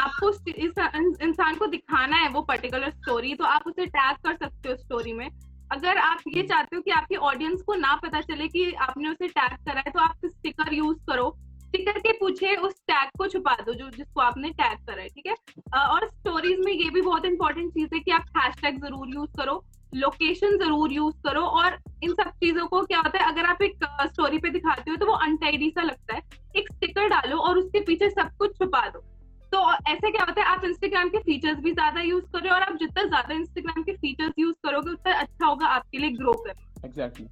आपको 0.00 0.30
इस 0.30 1.22
इंसान 1.22 1.54
को 1.54 1.66
दिखाना 1.66 2.16
है 2.16 2.28
वो 2.28 2.42
पर्टिकुलर 2.42 2.90
स्टोरी 2.90 3.34
तो 3.34 3.44
आप 3.44 3.62
उसे 3.66 3.86
टैग 3.86 4.16
कर 4.16 4.36
सकते 4.36 4.68
हो 4.68 4.76
स्टोरी 4.76 5.12
में। 5.12 5.28
अगर 5.72 5.98
आप 5.98 6.20
ये 6.28 6.42
चाहते 6.42 6.76
हो 6.76 6.82
कि 6.82 6.90
आपकी 6.90 7.16
ऑडियंस 7.16 7.62
को 7.62 7.74
ना 7.74 7.94
पता 7.96 8.20
चले 8.20 8.48
कि 8.48 8.72
आपने 8.72 9.08
उसे 9.08 9.28
टैग 9.28 9.56
करा 9.64 9.80
है 9.80 9.90
तो 9.90 10.00
आप 10.00 10.26
स्टिकर 10.26 10.72
यूज़ 10.74 10.98
करो। 11.10 11.36
स्टिकर 11.76 11.98
के 12.00 12.12
पूछे 12.18 12.54
उस 12.56 12.74
टैग 12.88 13.08
को 13.18 13.26
छुपा 13.28 13.54
दो 13.56 13.72
जो, 13.74 13.88
जिसको 13.90 14.20
आपने 14.20 14.50
टैग 14.50 14.78
करा 14.86 15.02
है, 15.02 15.08
ठीक 15.08 15.26
है? 15.26 15.34
और 15.78 16.06
स्टोरीज 16.08 16.58
में 16.64 16.72
ये 16.72 16.88
भी 16.90 17.00
बहुत 17.02 17.24
इंपॉर्टेंट 17.26 17.72
चीज़ 17.72 17.94
है 17.94 18.00
कि 18.00 18.10
आप 18.10 18.24
हैशटैग 18.36 18.78
ज़रूर 18.84 19.08
यूज़ 19.14 19.30
करो 19.38 19.62
लोकेशन 19.92 20.56
ज़रूर 20.58 20.92
यूज़ 20.92 21.14
करो 21.26 21.42
और 21.58 21.76
इन 22.04 22.12
सब 22.12 22.30
चीज़ों 22.40 22.66
को 22.66 22.82
क्या 22.84 22.98
होता 22.98 23.18
है, 23.18 23.30
अगर 23.32 23.44
आप 23.46 23.62
एक 23.62 23.84
स्टोरी 24.04 24.38
पे 24.38 24.50
दिखाते 24.50 24.90
हो 24.90 24.96
तो 24.96 25.06
वो 25.06 25.12
अनटाइडी 25.26 25.70
सा 25.70 25.82
लगता 25.82 26.14
है, 26.14 26.22
एक 26.56 26.72
स्टिकर 26.72 27.08
डालो 27.08 27.38
और 27.38 27.58
उसके 27.58 27.80
पीछे 27.82 28.10
सब 28.10 28.30
कुछ 28.38 28.58
छुपा 28.58 28.88
दो। 28.88 29.04
तो 29.52 29.72
ऐसे 29.90 30.10
क्या 30.10 30.24
होता 30.24 30.40
है, 30.40 30.46
आप 30.48 30.64
इंस्टाग्राम 30.64 31.08
के 31.08 31.18
फीचर्स 31.22 31.58
भी 31.60 31.72
ज़्यादा 31.72 32.00
यूज़ 32.02 32.24
करो 32.32 32.54
और 32.54 32.62
आप 32.62 32.76
जितना 32.80 33.04
ज़्यादा 33.04 33.34
इंस्टाग्राम 33.34 33.82
के 33.82 33.92
फीचर्स 33.94 34.32
यूज़ 34.38 34.54
करोगे, 34.64 34.90
उतना 34.90 35.14
अच्छा 35.14 35.46
होगा 35.46 35.66
आपके 35.68 35.98
लिए 35.98 36.10
ग्रो 36.12 36.32
कर 36.46 36.54
एग्जैक्टली 36.84 37.26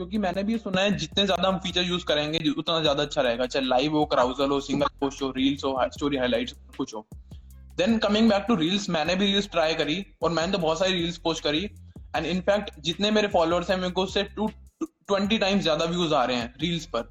क्योंकि 0.00 0.18
मैंने 0.18 0.42
भी 0.42 0.56
सुना 0.58 0.80
है 0.80 0.90
जितने 0.98 1.24
ज़्यादा 1.26 1.48
हम 1.48 1.58
फीचर 1.60 1.82
यूज़ 1.84 2.04
करेंगे 2.06 2.38
उतना 2.50 2.78
ज़्यादा 2.80 3.02
अच्छा 3.02 3.22
रहेगा। 3.22 3.46
चाहे 3.46 3.64
लाइव 3.66 3.96
हो 3.96 4.04
क्राउजल 4.12 4.50
हो 4.50 4.60
सिंगल 4.60 4.86
पोस्ट 5.00 5.22
हो 5.22 5.28
रील्स 5.30 5.64
हो 5.64 5.76
स्टोरी 5.94 6.16
हाईलाइट 6.16 6.52
कुछ 6.76 6.94
हो। 6.94 7.04
Then 7.78 7.98
coming 7.98 8.30
back 8.30 8.44
to 8.48 8.54
reels 8.56 8.88
मैंने 8.90 9.14
भी 9.14 9.26
रील्स 9.26 9.48
ट्राई 9.50 9.74
करी 9.74 10.04
और 10.22 10.30
मैंने 10.30 10.52
तो 10.52 10.58
बहुत 10.58 10.78
सारी 10.78 10.92
रील्स 10.92 11.18
पोस्ट 11.18 11.44
करी। 11.44 11.62
एंड 12.16 12.26
इनफैक्ट 12.26 12.70
जितने 12.80 13.10
मेरे 13.10 13.28
फॉलोअर्स 13.28 13.70
हैं 13.70 13.76
मेरे 13.76 13.90
को 13.90 14.02
उससे 14.02 14.22
टू 14.36 14.46
ट्वेंटी 14.80 15.38
टाइम्स 15.38 15.62
ज़्यादा 15.62 15.84
व्यूज़ 15.86 16.14
आ 16.14 16.24
रहे 16.24 16.36
हैं 16.36 16.54
रील्स 16.60 16.86
पर। 16.86 17.02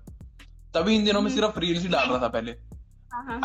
तभी 0.74 0.96
इन 0.96 1.06
दिनों 1.06 1.22
में 1.22 1.32
सिर्फ़ 1.32 1.60
रील्स 1.60 1.82
ही 1.82 1.88
डाल 1.90 2.10
रहा 2.10 2.20
था 2.20 2.28
पहले। 2.30 2.56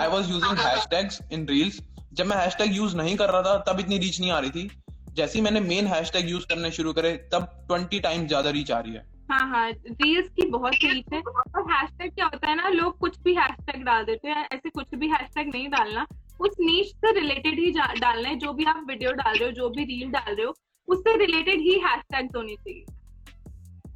I 0.00 0.08
was 0.08 0.30
using 0.30 0.58
hash 0.58 1.20
in 1.32 1.46
reels 1.48 1.80
जब 2.12 2.26
मैं 2.26 2.36
हैश 2.36 2.56
टैग 2.56 2.76
यूज़ 2.76 2.96
नहीं 2.96 3.16
कर 3.16 3.30
रहा 3.30 3.42
था 3.42 3.56
तब 3.68 3.80
इतनी 3.80 3.98
रीच 3.98 4.20
नहीं 4.20 4.30
आ 4.30 4.38
रही 4.38 4.50
थी। 4.50 4.70
जैसे 5.14 5.38
ही 5.38 5.44
मैंने 5.44 5.60
मेन 5.62 5.86
हैश 5.86 6.12
टैग 6.12 6.30
यूज़ 6.30 6.46
करने 6.46 6.70
शुरू 6.72 6.92
करे 6.92 7.16
तब 7.32 7.50
ट्वेंटी 7.68 8.00
टाइम्स 8.00 8.28
ज़्यादा 8.28 8.50
रीच 8.50 8.70
आ 8.70 8.78
रही 8.80 8.94
है। 8.94 9.12
हाँ 9.30 9.46
हाँ 9.50 9.70
रील्स 9.70 10.28
की 10.30 10.46
बहुत 10.50 10.74
रीच 10.84 11.12
है। 11.12 11.20
और 11.20 11.70
हैशटैग 11.70 12.10
क्या 12.10 12.24
होता 12.24 12.48
है 12.48 12.54
ना, 12.56 12.68
लोग 12.68 12.98
कुछ 12.98 13.18
भी 13.24 13.34
हैशटैग 13.34 13.84
डाल 13.84 14.04
देते 14.04 14.28
हैं, 14.28 14.46
ऐसे 14.52 14.70
कुछ 14.70 14.94
भी 14.94 15.08
हैशटैग 15.08 15.48
नहीं 15.48 15.68
डालना। 15.68 16.06
उस 16.40 16.56
नीच 16.60 16.86
से 16.96 17.12
रिलेटेड 17.12 17.58
ही 17.58 17.70
डालना 17.70 18.28
है, 18.28 18.34
जो 18.36 18.52
भी 18.52 18.64
आप 18.64 18.84
वीडियो 18.88 19.12
डाल 19.12 19.34
रहे 19.34 19.44
हो, 19.44 19.50
जो 19.52 19.68
भी 19.68 19.84
रील 19.84 20.10
डाल 20.10 20.34
रहे 20.34 20.46
हो, 20.46 20.54
उससे 20.88 21.16
रिलेटेड 21.16 21.60
ही 21.60 21.78
हैशटैग्स 21.78 22.36
होनी 22.36 22.56
चाहिए। 22.56 22.84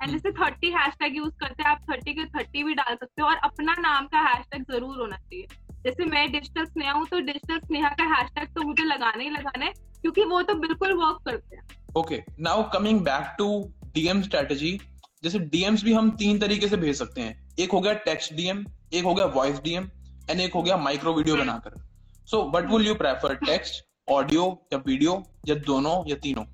एंड 0.03 0.11
जैसे 0.11 0.31
थर्टी 0.33 0.71
हैशटैग 0.71 1.17
यूज़ 1.17 1.33
करते 1.41 1.63
हैं, 1.63 1.71
आप 1.71 1.81
थर्टी 1.91 2.15
के 2.15 2.25
थर्टी 2.29 2.63
भी 2.65 2.75
डाल 2.75 2.95
सकते 2.95 3.23
हो, 3.23 3.29
और 3.29 3.37
अपना 3.45 3.75
नाम 3.79 4.07
का 4.07 4.21
हैशटैग 4.21 4.65
ज़रूर 4.71 5.01
होना 5.01 5.17
चाहिए। 5.17 5.47
जैसे 5.85 6.05
मैं 6.05 6.31
डिजिटल 6.33 6.65
स्नेहा 6.65 6.93
हूँ 6.93 7.07
तो 7.07 7.21
डिजिटल 7.21 7.59
स्नेहा 7.59 7.89
का 7.91 8.05
हैशटैग 8.15 8.49
तो 8.55 8.63
मुझे 8.63 8.85
लगाना 8.85 9.23
ही 9.23 9.31
लगाना 9.31 9.65
है, 9.65 9.73
क्योंकि 10.03 10.25
वो 10.25 10.43
तो 10.43 10.55
बिल्कुल 10.59 10.93
वर्क 10.95 11.19
करते 11.27 11.57
हैं। 11.57 11.63
Okay 11.97 12.23
now 12.41 12.69
coming 12.71 13.01
back 13.01 13.35
to 13.39 13.49
DM 13.95 14.23
strategy 14.23 14.79
जैसे 15.23 15.39
डीएम्स 15.53 15.85
भी 15.85 15.93
हम 15.93 16.11
तीन 16.17 16.39
तरीके 16.39 16.69
से 16.69 16.77
भेज 16.77 16.97
सकते 16.97 17.21
हैं। 17.21 17.55
एक 17.59 17.73
हो 17.73 17.81
गया 17.81 17.93
टेक्स्ट 18.05 18.35
डीएम 18.35 18.65
एक 18.93 19.05
हो 19.05 19.15
गया 19.15 19.25
वॉइस 19.35 19.59
डीएम 19.63 19.89
एंड 20.31 20.41
एक 20.41 20.55
हो 20.55 20.63
गया 20.63 20.77
माइक्रो 20.79 21.15
वीडियो 21.15 21.35
हम्म। 21.35 21.45
बनाकर। 21.45 21.81
So 22.29 22.43
what 22.55 22.71
will 22.73 22.87
you 22.87 22.95
prefer 22.97 23.35
text 23.37 23.85
audio 24.11 24.45
या 24.73 24.79
वीडियो 24.87 25.23
या 25.49 25.55
दोनों 25.67 26.03
या 26.09 26.17
तीनों? 26.17 26.45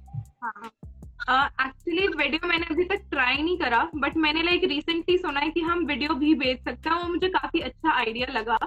एक्चुअली 1.26 2.06
uh, 2.06 2.16
वीडियो 2.16 2.48
मैंने 2.48 2.66
अभी 2.70 2.84
तक 2.84 3.04
ट्राई 3.10 3.36
नहीं 3.36 3.56
करा 3.58 3.82
बट 3.96 4.16
मैंने 4.16 4.42
लाइक 4.42 4.64
रिसेंटली 4.68 5.16
सुना 5.18 5.40
है 5.40 5.50
कि 5.50 5.60
हम 5.62 5.84
वीडियो 5.86 6.14
भी 6.14 6.34
भेज 6.34 6.58
सकते 6.64 6.88
हैं 6.88 6.96
वो 6.96 7.08
मुझे 7.08 7.28
काफ़ी 7.30 7.60
अच्छा 7.60 7.92
आइडिया 7.92 8.26
लगा। 8.32 8.58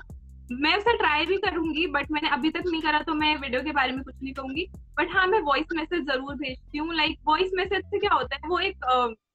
मैं 0.54 0.76
उसे 0.78 0.96
ट्राई 0.98 1.26
भी 1.26 1.38
करूँगी 1.38 1.86
बट 1.94 2.12
मैंने 2.12 2.30
अभी 2.30 2.50
तक 2.50 2.64
नहीं 2.68 2.82
करा 2.82 3.00
तो 3.02 3.14
मैं 3.14 3.36
वीडियो 3.38 3.62
के 3.64 3.72
बारे 3.72 3.92
में 3.92 4.04
कुछ 4.04 4.16
नहीं 4.24 4.34
कहूँगी। 4.34 4.66
बट 5.00 5.14
हाँ 5.14 5.26
मैं 5.28 5.40
वॉइस 5.44 5.76
मैसेज 5.76 6.06
ज़रूर 6.08 6.36
भेजती 6.36 6.78
हूँ। 6.78 6.96
लाइक 6.96 7.18
वॉइस 7.28 7.52
मैसेज 7.56 7.84
से 7.86 8.00
क्या 8.00 8.14
होता 8.14 8.36
है 8.36 8.50
वो 8.50 8.60
एक 8.60 8.86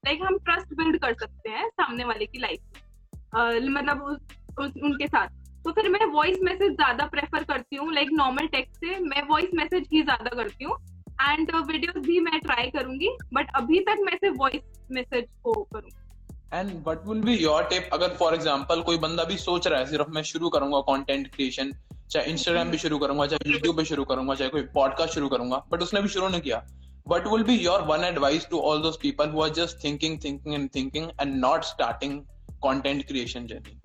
लाइक 0.04 0.22
हम 0.22 0.38
ट्रस्ट 0.38 0.74
बिल्ड 0.74 0.98
कर 1.00 1.14
सकते 1.14 1.50
हैं 1.50 1.68
सामने 1.70 2.04
वाले 2.04 2.26
की 2.26 2.38
लाइफ 2.38 2.60
में। 3.34 3.68
मतलब 3.70 4.02
उस, 4.02 4.18
उस, 4.58 4.72
उनके 4.84 5.06
साथ। 5.06 5.28
तो 5.64 5.72
फिर 5.72 5.88
मैं 5.88 6.06
वॉइस 6.12 6.38
मैसेज 6.42 6.72
ज़्यादा 6.72 7.06
प्रेफर 7.06 7.44
करती 7.44 7.76
हूँ। 7.76 7.92
लाइक 7.94 8.08
नॉर्मल 8.12 8.46
टेक्स्ट 8.46 8.76
से 8.76 8.98
मैं 9.00 9.22
वॉइस 9.28 9.50
मैसेज 9.54 9.88
ही 9.92 10.02
ज़्यादा 10.02 10.34
करती 10.36 10.64
हूँ। 10.64 10.76
एंड 11.22 11.50
वीडियोस 11.56 11.96
uh, 11.96 12.06
भी 12.06 12.18
मैं 12.20 12.40
ट्राई 12.40 12.70
करूँगी 12.70 13.08
बट 13.34 13.50
अभी 13.56 13.80
तक 13.80 13.98
मैं 14.00 14.16
सिर्फ़ 14.16 14.36
वॉइस 14.38 14.62
मैसेज 14.92 15.24
को 15.44 15.52
करूँगी। 15.74 15.96
And 16.54 16.72
what 16.86 17.06
will 17.08 17.20
be 17.22 17.36
your 17.36 17.62
tip 17.64 17.90
अगर 17.92 18.14
फॉर 18.16 18.34
एग्ज़ाम्पल 18.34 18.80
कोई 18.82 18.98
बंदा 18.98 19.24
भी 19.24 19.36
सोच 19.36 19.66
रहा 19.66 19.78
है 19.80 19.86
सिर्फ़ 19.86 20.10
मैं 20.10 20.22
शुरू 20.22 20.48
करूँगा 20.48 20.80
कॉन्टेंट 20.80 21.34
क्रिएशन 21.34 21.72
चाहे 22.10 22.30
इंस्टाग्राम 22.30 22.70
पे 22.70 22.78
शुरू 22.78 22.98
करूँगा 22.98 23.26
चाहे 23.26 23.52
यूट्यूब 23.52 23.76
पे 23.76 23.84
शुरू 23.84 24.04
करूँगा 24.04 24.34
चाहे 24.34 24.50
कोई 24.50 24.62
पॉडकास्ट 24.74 25.14
शुरू 25.14 25.28
करूँगा 25.28 25.62
बट 25.70 25.82
उसने 25.82 26.00
भी 26.00 26.08
शुरू 26.08 26.28
नहीं 26.28 26.40
किया 26.40 26.64
what 27.06 27.26
will 27.26 27.42
be 27.44 27.54
your 27.54 27.82
one 27.82 28.04
advice 28.04 28.46
to 28.50 28.58
all 28.60 28.82
those 28.82 28.98
people 29.02 29.30
who 29.30 29.42
are 29.42 29.48
just 29.54 29.84
thinking 29.84 30.18
thinking 30.24 30.54
and 30.54 30.68
thinking 30.74 31.10
and 31.20 31.34
not 31.36 31.64
starting 31.64 32.20
content 32.64 33.06
creation 33.06 33.46
journey 33.46 33.78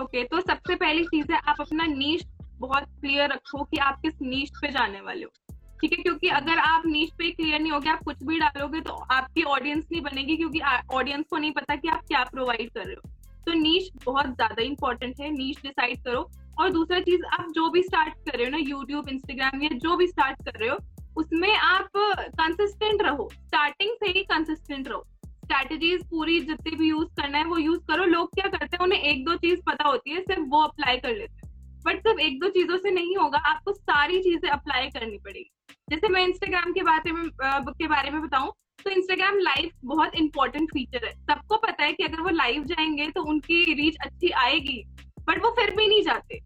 okay 0.00 0.22
तो 0.24 0.40
सबसे 0.40 0.74
पहली 0.76 1.04
चीज़ 1.04 1.32
है, 1.32 1.38
आप 1.38 1.60
अपना 1.60 1.86
नीच 1.86 2.26
बहुत 2.58 2.84
क्लियर 3.00 3.30
रखो 3.32 3.64
कि 3.64 3.76
आप 3.78 4.00
किस 4.02 4.14
नीच 4.22 4.50
पे 4.60 4.68
जाने 4.72 5.00
वाले 5.00 5.24
हो। 5.24 5.54
ठीक 5.80 5.92
है? 5.92 6.02
क्योंकि 6.02 6.28
अगर 6.28 6.58
आप 6.58 6.82
नीच 6.86 7.10
पे 7.18 7.30
क्लियर 7.30 7.60
नहीं 7.60 7.72
होगे, 7.72 7.90
आप 7.90 8.02
कुछ 8.04 8.22
भी 8.22 8.38
डालोगे 8.38 8.80
तो 8.80 8.92
आपकी 8.92 9.42
ऑडियंस 9.44 9.84
नहीं 9.92 10.02
बनेगी 10.02 10.36
क्योंकि 10.36 10.60
ऑडियंस 10.92 11.24
को 11.30 11.36
नहीं 11.36 11.52
पता 11.52 11.76
कि 11.76 11.88
आप 11.88 12.04
क्या 12.08 12.22
प्रोवाइड 12.24 12.70
कर 12.70 12.84
रहे 12.84 12.94
हो। 12.94 13.10
तो 13.46 13.52
नीच 13.54 13.90
बहुत 14.04 14.26
ज़्यादा 14.26 14.62
इंपॉर्टेंट 14.62 15.20
है 15.20 15.30
नीच 15.30 15.62
डिसाइड 15.62 16.04
करो। 16.04 16.28
और 16.60 16.70
दूसरा 16.70 17.00
चीज़, 17.00 17.24
आप 17.32 17.46
जो 17.54 17.68
भी 17.70 17.82
स्टार्ट 17.82 18.14
कर 18.26 18.38
रहे 18.38 18.44
हो 18.44 18.50
ना 18.50 18.58
यूट्यूब 18.60 19.08
इंस्टाग्राम 19.08 19.62
या 19.62 19.68
जो 19.78 19.96
भी 19.96 20.06
स्टार्ट 20.06 20.44
कर 20.44 20.58
रहे 20.60 20.68
हो 20.68 20.76
उसमें 21.16 21.56
आप 21.56 21.88
कंसिस्टेंट 21.96 23.02
रहो। 23.02 23.28
स्टार्टिंग 23.32 23.90
से 24.04 24.10
ही 24.10 24.24
कंसिस्टेंट 24.24 24.88
रहो। 24.88 25.04
स्ट्रैटेजीज 25.26 26.02
पूरी 26.02 26.40
जितनी 26.40 26.76
भी 26.76 26.88
यूज़ 26.88 27.08
करना 27.08 27.38
है, 27.38 27.44
वो 27.44 27.58
यूज़ 27.58 27.80
करो। 27.80 28.04
लोग 28.04 28.34
क्या 28.34 28.48
करते 28.48 28.76
हैं, 28.76 28.84
उन्हें 28.84 29.00
एक 29.00 29.24
दो 29.24 29.34
चीज़ 29.36 29.60
पता 29.66 29.88
होती 29.88 30.10
है, 30.10 30.20
सिर्फ़ 30.20 30.42
वो 30.42 30.62
अप्लाई 30.62 30.96
कर 30.96 31.16
लेते 31.16 31.46
हैं। 31.46 31.80
बट 31.86 31.98
सिर्फ़ 31.98 32.20
एक 32.20 32.40
दो 32.40 32.48
चीज़ों 32.48 32.76
से 32.76 32.90
नहीं 32.90 33.16
होगा, 33.16 33.38
आपको 33.38 33.72
सारी 33.72 34.20
चीज़ें 34.22 34.50
अप्लाई 34.50 34.86
करनी 34.86 35.18
पड़ेगी। 35.18 35.50
जैसे 35.90 36.08
मैं 36.08 36.24
इंस्टाग्राम 36.24 36.72
के 36.72 36.82
बारे 36.82 37.12
में 37.12 37.30
के 37.44 37.86
बारे 37.86 38.10
में 38.10 38.22
बताऊँ 38.22 38.52
तो 38.84 38.90
इंस्टाग्राम 38.90 39.38
लाइव 39.38 39.70
बहुत 39.84 40.14
इंपॉर्टेंट 40.14 40.68
फीचर 40.70 41.06
है। 41.06 41.12
सबको 41.12 41.56
पता 41.56 41.84
है 41.84 41.92
कि 41.92 42.04
अगर 42.04 42.20
वो 42.20 42.28
लाइव 42.28 42.64
जाएँगे 42.64 43.10
तो 43.10 43.22
उनकी 43.22 43.74
रीच 43.74 43.96
अच्छी 44.00 44.30
आएगी। 44.30 44.84
बट 45.28 45.42
वो 45.44 45.50
फिर 45.50 45.76
भी 45.76 45.86
नहीं 45.86 46.02
जाते। 46.02 46.40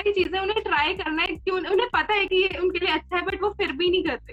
सारी 0.00 0.12
चीज़ें 0.12 0.38
उन्हें 0.40 0.62
ट्राई 0.64 0.94
करना 0.96 1.22
है 1.22 1.34
कि 1.36 1.50
उन्हें 1.50 1.88
पता 1.94 2.14
है 2.14 2.26
कि 2.26 2.36
ये 2.36 2.58
उनके 2.58 2.78
लिए 2.78 2.92
अच्छा 2.92 3.16
है 3.16 3.22
बट 3.24 3.42
वो 3.42 3.48
फिर 3.56 3.72
भी 3.80 3.88
नहीं 3.90 4.04
करते 4.04 4.32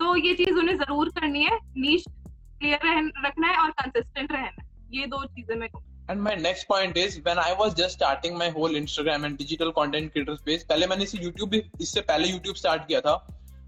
तो 0.00 0.14
ये 0.16 0.34
चीज़ 0.34 0.58
उन्हें 0.58 0.76
ज़रूर 0.78 1.08
करनी 1.18 1.42
है 1.44 1.56
नीच 1.76 2.04
क्लियर 2.08 3.10
रखना 3.26 3.48
है 3.48 3.56
और 3.62 3.70
कंसिस्टेंट 3.80 4.32
रहना 4.32 4.62
है 4.62 4.68
ये 4.98 5.06
दो 5.06 5.24
चीज़ें 5.26 5.56
मैं 5.56 5.68
And 6.12 6.22
my 6.22 6.32
next 6.36 6.66
point 6.68 6.96
is 6.96 7.16
when 7.26 7.40
I 7.40 7.50
was 7.58 7.74
just 7.80 7.96
starting 7.96 8.38
my 8.38 8.46
whole 8.54 8.72
Instagram 8.78 9.26
and 9.26 9.36
digital 9.40 9.68
content 9.74 10.12
creator 10.14 10.34
space, 10.38 10.64
पहले 10.70 10.86
मैंने 10.86 11.04
इसे 11.04 11.18
YouTube 11.18 11.50
भी 11.50 11.62
इससे 11.80 12.00
पहले 12.08 12.30
YouTube 12.30 12.58
start 12.60 12.86
किया 12.88 13.00
था. 13.00 13.14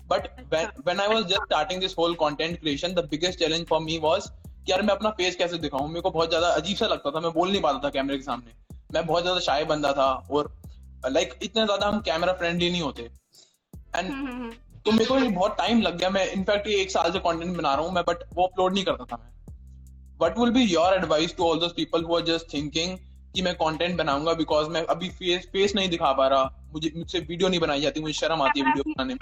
But 0.09 0.27
when 0.55 0.73
when 0.89 1.03
I 1.05 1.07
was 1.13 1.29
just 1.33 1.47
starting 1.51 1.85
this 1.85 1.95
whole 2.01 2.17
content 2.25 2.61
creation, 2.65 2.97
the 2.97 3.05
biggest 3.13 3.45
challenge 3.45 3.69
for 3.69 3.81
me 3.85 4.01
was 4.07 4.31
कि 4.65 4.73
यार 4.73 4.83
मैं 4.83 4.95
अपना 4.95 5.11
फेस 5.21 5.37
कैसे 5.37 5.59
दिखाऊँ 5.59 5.89
मेरे 5.89 6.01
को 6.01 6.11
बहुत 6.11 6.29
ज़्यादा 6.29 6.49
अजीब 6.57 6.77
सा 6.77 6.87
लगता 6.87 7.11
था 7.11 7.21
मैं 7.21 7.33
बोल 7.33 7.51
नहीं 7.51 7.63
पाता 7.63 7.81
था 7.85 7.91
कैमरे 7.91 8.17
के 8.17 8.23
सामने 8.23 8.53
मैं 8.95 9.07
बहुत 9.07 9.23
ज़्यादा 9.23 9.41
शाय 9.41 9.65
बंदा 9.71 9.93
था 9.93 10.11
और 10.31 10.53
लाइक 11.09 11.29
like, 11.29 11.43
इतने 11.43 11.65
ज़्यादा 11.65 11.87
हम 11.87 12.01
कैमरा 12.01 12.33
फ्रेंडली 12.33 12.71
नहीं 12.71 12.83
होते। 12.83 13.03
And 13.03 14.11
hmm, 14.11 14.27
hmm, 14.27 14.43
hmm. 14.43 14.53
तो 14.85 14.93
मेरे 14.93 15.05
को 15.05 15.15
बहुत 15.31 15.57
टाइम 15.59 15.81
लग 15.81 15.99
गया। 15.99 16.11
मैं 16.11 16.33
इनफैक्ट 16.33 16.67
ये 16.67 16.75
एक 16.75 16.91
साल 16.91 17.13
से 17.13 17.19
कंटेंट 17.19 17.57
बना 17.57 17.75
रहा 17.75 17.85
हूँ 17.85 17.93
मैं 17.93 18.05
बट 18.09 18.17
वो 18.35 18.47
अपलोड 18.47 18.75
नहीं 18.75 18.85
करता 18.85 19.05
था 19.05 19.17
मैं। 19.17 19.31
What 20.19 20.39
will 20.39 20.53
be 20.55 20.63
your 20.75 20.89
advice 20.99 21.33
to 21.37 21.45
all 21.45 21.61
those 21.61 21.73
people 21.73 22.03
who 22.03 22.17
are 22.19 22.25
just 22.27 22.51
thinking 22.55 22.99
कि 23.35 23.43
मैं 23.43 23.55
कंटेंट 23.55 23.97
बनाऊँगा 23.99 24.33
बिकॉज़ 24.33 24.69
मैं 24.69 24.85
अभी 24.87 25.09
फेस 25.09 25.49
फेस 25.53 25.75
नहीं 25.75 25.89
दिखा 25.89 26.13
पा 26.13 26.27
रहा। 26.29 26.69
मुझे 26.73 26.93
मुझसे 26.97 27.19
वीडियो 27.19 27.49
नहीं 27.49 27.61
बनाई 27.61 27.81
जाती 27.81 28.01
मुझे 28.01 28.15
शर्म 28.15 28.43
आती 28.43 28.61
है 28.61 28.67
वीडियो 28.67 28.93
बनाने 28.93 29.15
में। 29.15 29.21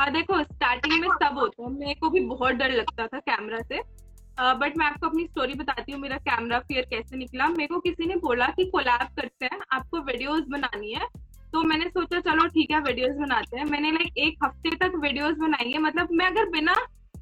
आ, 0.00 0.08
देखो 0.08 0.42
स्टार्टिंग 0.44 1.00
में 1.00 1.08
सब 1.08 1.38
होता 1.38 1.62
है। 1.62 1.70
मेरे 1.70 1.94
को 1.94 2.10
भी 2.10 2.20
बहुत 2.20 2.54
डर 2.54 2.70
लगता 2.70 3.06
था 3.06 3.18
कैमरा 3.18 3.58
से। 3.58 4.01
बट 4.40 4.76
मैं 4.78 4.86
आपको 4.86 5.06
अपनी 5.06 5.24
स्टोरी 5.24 5.54
बताती 5.54 5.92
हूँ, 5.92 6.00
मेरा 6.00 6.16
कैमरा 6.20 6.58
फियर 6.60 6.86
कैसे 6.90 7.16
निकला। 7.16 7.48
मेरे 7.48 7.66
को 7.66 7.80
किसी 7.80 8.06
ने 8.06 8.16
बोला 8.18 8.46
कि 8.56 8.64
कोलैब 8.70 9.06
करते 9.16 9.46
हैं, 9.46 9.58
आपको 9.72 10.00
वीडियोस 10.02 10.44
बनानी 10.50 10.92
है। 10.92 11.06
तो 11.52 11.62
मैंने 11.62 11.88
सोचा, 11.88 12.20
चलो 12.20 12.46
ठीक 12.48 12.70
है 12.70 12.80
वीडियोस 12.80 13.16
बनाते 13.16 13.58
हैं। 13.58 13.64
मैंने 13.66 13.90
लाइक 13.92 14.18
एक 14.18 14.44
हफ़्ते 14.44 14.70
तक 14.76 14.92
वीडियोस 15.02 15.36
बनाई 15.38 15.70
है। 15.72 15.78
मतलब 15.80 16.08
मैं 16.12 16.26
अगर 16.26 16.48
बिना 16.50 16.74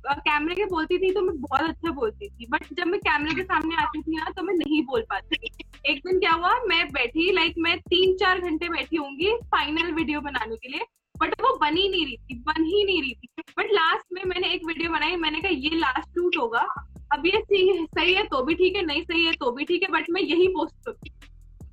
कैमरे 0.04 0.54
के 0.54 0.64
बोलती 0.66 0.98
थी 0.98 1.10
तो 1.14 1.20
मैं 1.22 1.34
बहुत 1.40 1.62
अच्छा 1.62 1.90
बोलती 1.92 2.28
थी। 2.28 2.46
बट 2.50 2.64
जब 2.74 2.86
मैं 2.86 3.00
कैमरे 3.00 3.34
के 3.34 3.42
सामने 3.42 3.76
आती 3.76 4.02
थी 4.02 4.16
ना 4.16 4.30
तो 4.36 4.42
मैं 4.42 4.54
नहीं 4.54 4.82
बोल 4.84 5.00
पाती 5.10 5.50
एक 5.86 5.98
दिन 6.06 6.18
क्या 6.20 6.32
हुआ, 6.32 6.54
मैं 6.68 6.86
बैठी 6.88 7.30
लाइक 7.32 7.54
मैं 7.58 7.76
तीन 7.80 8.16
चार 8.16 8.40
घंटे 8.40 8.68
बैठी 8.68 8.96
होंगी 8.96 9.34
फाइनल 9.52 9.92
वीडियो 9.92 10.20
बनाने 10.20 10.56
के 10.56 10.68
लिए। 10.68 10.86
बट 11.22 11.40
वो 11.42 11.56
बन 11.56 11.74
नहीं 11.74 12.04
रही 12.04 12.16
थी, 12.16 12.34
बन 12.40 12.64
ही 12.64 12.84
नहीं 12.84 13.00
रही 13.02 13.14
थी। 13.14 13.42
बट 13.58 13.72
लास्ट 13.72 14.12
में 14.12 14.22
मैंने 14.26 14.52
एक 14.54 14.66
वीडियो 14.66 14.90
बनाई, 14.90 15.16
मैंने 15.16 15.40
कहा, 15.40 15.52
ये 15.52 15.76
लास्ट 15.76 16.08
शूट 16.10 16.36
होगा। 16.36 16.66
अब 17.12 17.26
ये 17.26 17.40
सही 17.42 18.12
है 18.14 18.24
तो 18.24 18.42
भी 18.44 18.54
ठीक 18.54 18.76
है, 18.76 18.84
नहीं 18.86 19.02
सही 19.02 19.24
है 19.24 19.32
तो 19.34 19.50
भी 19.52 19.64
ठीक 19.64 19.82
है 19.82 19.88
बट 19.92 20.10
मैं 20.10 20.22
यही 20.22 20.48
पोस्ट 20.48 20.76
करूँ 20.86 21.10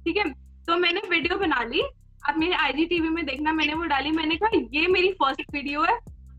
ठीक 0.05 0.17
है? 0.17 0.23
तो 0.67 0.77
मैंने 0.77 1.01
वीडियो 1.09 1.37
बना 1.39 1.63
ली। 1.63 1.81
अब 2.29 2.37
मेरे 2.37 2.53
आई 2.55 2.85
टीवी 2.85 3.09
में 3.09 3.25
देखना 3.25 3.51
मैंने 3.53 3.73
वो 3.73 3.83
डाली। 3.85 4.11
मैंने 4.11 4.35
कहा, 4.35 4.49
ये 4.73 4.87
मेरी 4.87 5.11
फ़र्स्ट 5.13 5.53
वीडियो 5.53 5.81
है 5.83 5.97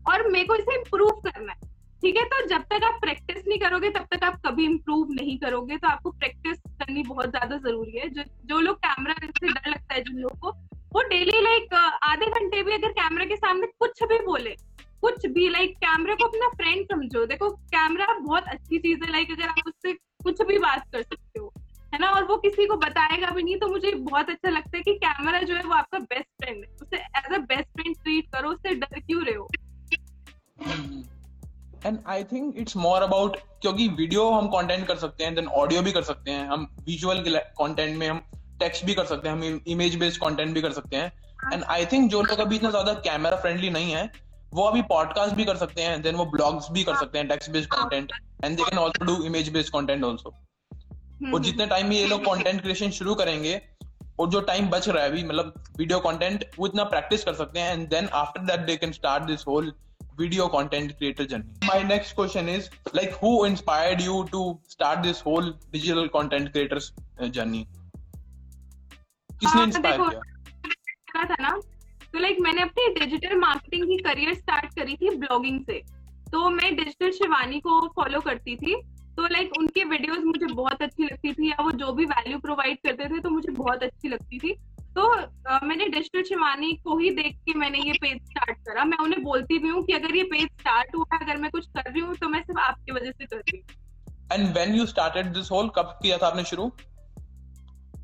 और 0.09 0.27
मेरे 0.31 0.45
को 0.45 0.55
इसे 0.55 0.75
इम्प्रूव 0.75 1.21
करना 1.25 1.51
है। 1.51 1.67
ठीक 2.01 2.17
है? 2.17 2.23
तो 2.25 2.45
जब 2.47 2.63
तक 2.63 2.83
आप 2.83 2.99
प्रैक्टिस 3.01 3.47
नहीं 3.47 3.59
करोगे, 3.59 3.89
तब 3.89 4.05
तक 4.11 4.23
आप 4.23 4.39
कभी 4.45 4.65
इम्प्रूव 4.65 5.11
नहीं 5.11 5.37
करोगे। 5.39 5.77
तो 5.77 5.87
आपको 5.87 6.11
प्रैक्टिस 6.11 6.57
करनी 6.57 7.03
बहुत 7.03 7.29
ज़्यादा 7.29 7.57
ज़रूरी 7.59 7.97
है। 7.97 8.09
जो 8.09 8.23
जो 8.45 8.59
लोग 8.59 8.77
कैमरा 8.77 9.13
से 9.13 9.47
डर 9.47 9.69
लगता 9.69 9.93
है 9.93 10.01
जिन 10.01 10.17
लोगों 10.17 10.51
को 10.51 10.57
वो 10.91 11.01
डेली 11.09 11.41
लाइक 11.41 11.73
आधे 12.03 12.25
घंटे 12.27 12.61
भी 12.63 12.71
अगर 12.73 12.91
कैमरा 12.93 13.25
के 13.25 13.35
सामने 13.37 13.67
कुछ 13.79 14.03
भी 14.03 14.17
बोले, 14.25 14.55
कुछ 15.01 15.25
भी 15.27 15.49
लाइक 15.49 15.75
कैमरे 15.77 16.15
को 16.15 16.27
अपना 16.27 16.47
फ्रेंड 16.51 16.85
समझो। 16.85 17.25
देखो 17.25 17.49
कैमरा 17.49 18.13
बहुत 18.15 18.47
अच्छी 18.47 18.77
चीज़ 18.77 19.03
है 19.03 19.11
लाइक 19.11 19.31
अगर 19.31 19.47
आप 19.47 19.67
उससे 19.67 19.93
कुछ 20.23 20.41
भी 20.41 20.57
बात 20.59 20.87
कर 20.93 21.01
सकते 21.01 21.39
हो, 21.39 21.51
है 21.93 21.99
ना? 21.99 22.09
और 22.09 22.23
वो 22.23 22.37
किसी 22.37 22.65
को 22.65 22.75
बताएगा 22.77 23.29
भी 23.29 23.43
नहीं 23.43 23.57
तो 23.57 23.67
मुझे 23.67 23.91
बहुत 23.91 24.29
अच्छा 24.29 24.49
लगता 24.49 24.77
है 24.77 24.83
कि 24.83 24.93
कैमरा 24.95 25.41
जो 25.41 25.55
है 25.55 25.63
वो 25.63 25.73
आपका 25.73 25.99
बेस्ट 25.99 26.43
फ्रेंड 26.43 26.57
है। 26.57 26.71
उसे 26.81 26.97
as 26.97 27.33
a 27.33 27.37
best 27.43 27.69
friend 27.71 27.95
treat 27.95 28.25
करो, 28.35 28.49
उससे 28.49 28.75
डर 28.75 28.99
क्यों 28.99 29.23
रहे 29.23 29.35
हो। 29.35 29.47
And 31.85 31.97
I 32.07 32.23
think 32.25 32.57
it's 32.59 32.75
more 32.77 33.01
about 33.01 33.37
क्योंकि 33.61 33.87
वीडियो 33.89 34.29
हम 34.31 34.47
कंटेंट 34.49 34.87
कर 34.87 34.95
सकते 34.97 35.23
हैं 35.23 35.35
देन 35.35 35.47
ऑडियो 35.59 35.81
भी 35.81 35.91
कर 35.91 36.03
सकते 36.03 36.31
हैं। 36.31 36.47
हम 36.47 36.67
विजुअल 36.85 37.23
कंटेंट 37.29 37.97
में 37.97 38.07
हम 38.07 38.21
टेक्स्ट 38.59 38.85
भी 38.85 38.93
कर 38.93 39.05
सकते 39.05 39.29
हैं 39.29 39.35
हम 39.35 39.61
इमेज 39.67 39.95
बेस्ड 39.99 40.21
कंटेंट 40.21 40.53
भी 40.53 40.61
कर 40.61 40.71
सकते 40.71 40.97
हैं. 40.97 41.11
एंड 41.53 41.63
आई 41.63 41.85
थिंक 41.85 42.09
जो 42.11 42.21
लोग 42.21 42.39
अभी 42.39 42.55
इतना 42.55 42.69
ज़्यादा 42.69 42.93
कैमरा 43.07 43.37
फ्रेंडली 43.37 43.69
नहीं 43.69 43.91
है 43.91 44.09
वो 44.53 44.63
अभी 44.63 44.81
पॉडकास्ट 44.89 45.35
भी 45.35 45.45
कर 45.45 45.57
सकते 45.57 45.81
हैं 45.81 46.01
देन 46.01 46.15
वो 46.15 46.25
ब्लॉग्स 46.25 46.67
भी 46.71 46.83
कर 46.83 46.95
सकते 46.95 47.17
हैं 47.17 47.27
text 47.27 47.51
based 47.51 47.69
content 47.73 48.11
and 48.45 48.57
they 48.57 48.63
can 48.63 48.79
also 48.79 49.05
do 49.05 49.23
image 49.23 49.49
based 49.53 49.73
content 49.73 50.05
also 50.05 50.35
और 51.33 51.41
जितने 51.43 51.65
टाइम 51.67 51.87
में 51.89 51.95
ये 51.95 52.05
लोग 52.07 52.25
कंटेंट 52.25 52.61
क्रिएशन 52.61 52.91
शुरू 52.91 53.15
करेंगे 53.15 53.61
और 54.19 54.29
जो 54.29 54.41
टाइम 54.47 54.69
बच 54.69 54.87
रहा 54.89 55.03
है 55.03 55.09
अभी 55.09 55.23
मतलब 55.23 55.63
वीडियो 55.77 55.99
कंटेंट 55.99 56.45
वो 56.59 56.67
इतना 56.67 56.83
प्रैक्टिस 56.95 57.23
कर 57.23 57.33
सकते 57.33 57.59
हैं 57.59 57.73
and 57.73 57.87
then 57.89 58.07
after 58.21 58.41
that 58.45 58.65
they 58.65 58.75
can 58.77 58.91
start 58.91 59.23
this 59.23 59.47
whole 59.47 59.73
video 60.19 60.45
content 60.49 60.93
creator 60.97 61.25
journey. 61.25 61.45
My 61.65 61.81
next 61.81 62.13
question 62.15 62.49
is 62.49 62.69
like 62.93 63.13
who 63.19 63.45
inspired 63.45 64.01
you 64.01 64.15
to 64.33 64.41
start 64.67 65.03
this 65.03 65.21
whole 65.21 65.53
digital 65.71 66.09
content 66.09 66.51
creators 66.51 66.91
uh, 67.19 67.29
journey? 67.29 67.61
किसने 69.39 69.63
inspire 69.63 70.01
हाँ, 70.01 70.09
किया? 70.09 71.23
था 71.25 71.35
ना? 71.39 71.49
तो 72.13 72.19
like 72.19 72.37
मैंने 72.39 72.61
अपनी 72.61 72.93
digital 72.93 73.37
marketing 73.37 73.87
की 73.87 73.97
career 73.97 74.33
start 74.33 74.73
करी 74.75 74.95
थी 74.95 75.15
ब्लॉगिंग 75.15 75.59
से। 75.61 75.81
तो 76.31 76.49
मैं 76.49 76.75
डिजिटल 76.75 77.11
शिवानी 77.11 77.59
को 77.59 77.87
फॉलो 77.95 78.19
करती 78.19 78.55
थी। 78.55 78.75
तो 79.17 79.27
लाइक 79.27 79.53
उनके 79.59 79.83
वीडियोस 79.83 80.19
मुझे 80.23 80.45
बहुत 80.45 80.81
अच्छी 80.81 81.03
लगती 81.03 81.33
थी 81.33 81.49
या 81.49 81.63
वो 81.63 81.71
जो 81.71 81.91
भी 81.93 82.05
वैल्यू 82.05 82.39
प्रोवाइड 82.39 82.77
करते 82.77 83.05
थे 83.05 83.19
तो 83.19 83.29
मुझे 83.29 83.51
बहुत 83.51 83.83
अच्छी 83.83 84.09
लगती 84.09 84.39
थी। 84.39 84.53
तो 84.95 85.03
uh, 85.15 85.63
मैंने 85.63 85.85
डिजिटल 85.85 86.23
शिवानी 86.23 86.73
को 86.73 86.97
ही 86.97 87.09
देख 87.09 87.35
के 87.35 87.53
मैंने 87.53 87.79
ये 87.79 87.93
पेज 87.93 88.21
स्टार्ट 88.21 88.57
करा। 88.57 88.83
मैं 88.83 88.97
उन्हें 88.97 89.23
बोलती 89.23 89.57
भी 89.59 89.69
हूँ 89.69 89.83
कि 89.83 89.93
अगर 89.93 90.15
ये 90.15 90.23
पेज 90.23 90.47
स्टार्ट 90.59 90.95
हुआ 90.95 91.05
है 91.13 91.19
अगर 91.25 91.37
मैं 91.37 91.51
कुछ 91.51 91.67
कर 91.67 91.91
रही 91.91 92.01
हूँ 92.01 92.15
तो 92.15 92.29
मैं 92.29 92.41
सिर्फ़ 92.41 92.59
आपकी 92.59 92.91
वजह 92.91 93.11
से 93.11 93.25
कर 93.25 93.37
रही 93.37 93.57
हूँ। 93.57 93.65
And 94.33 94.53
when 94.53 94.75
you 94.75 94.85
started 94.85 95.25
this 95.25 95.51
whole 95.51 95.69
कब 95.69 95.97
किया 96.01 96.17
था 96.17 96.27
आपने 96.27 96.43
शुरू? 96.43 96.71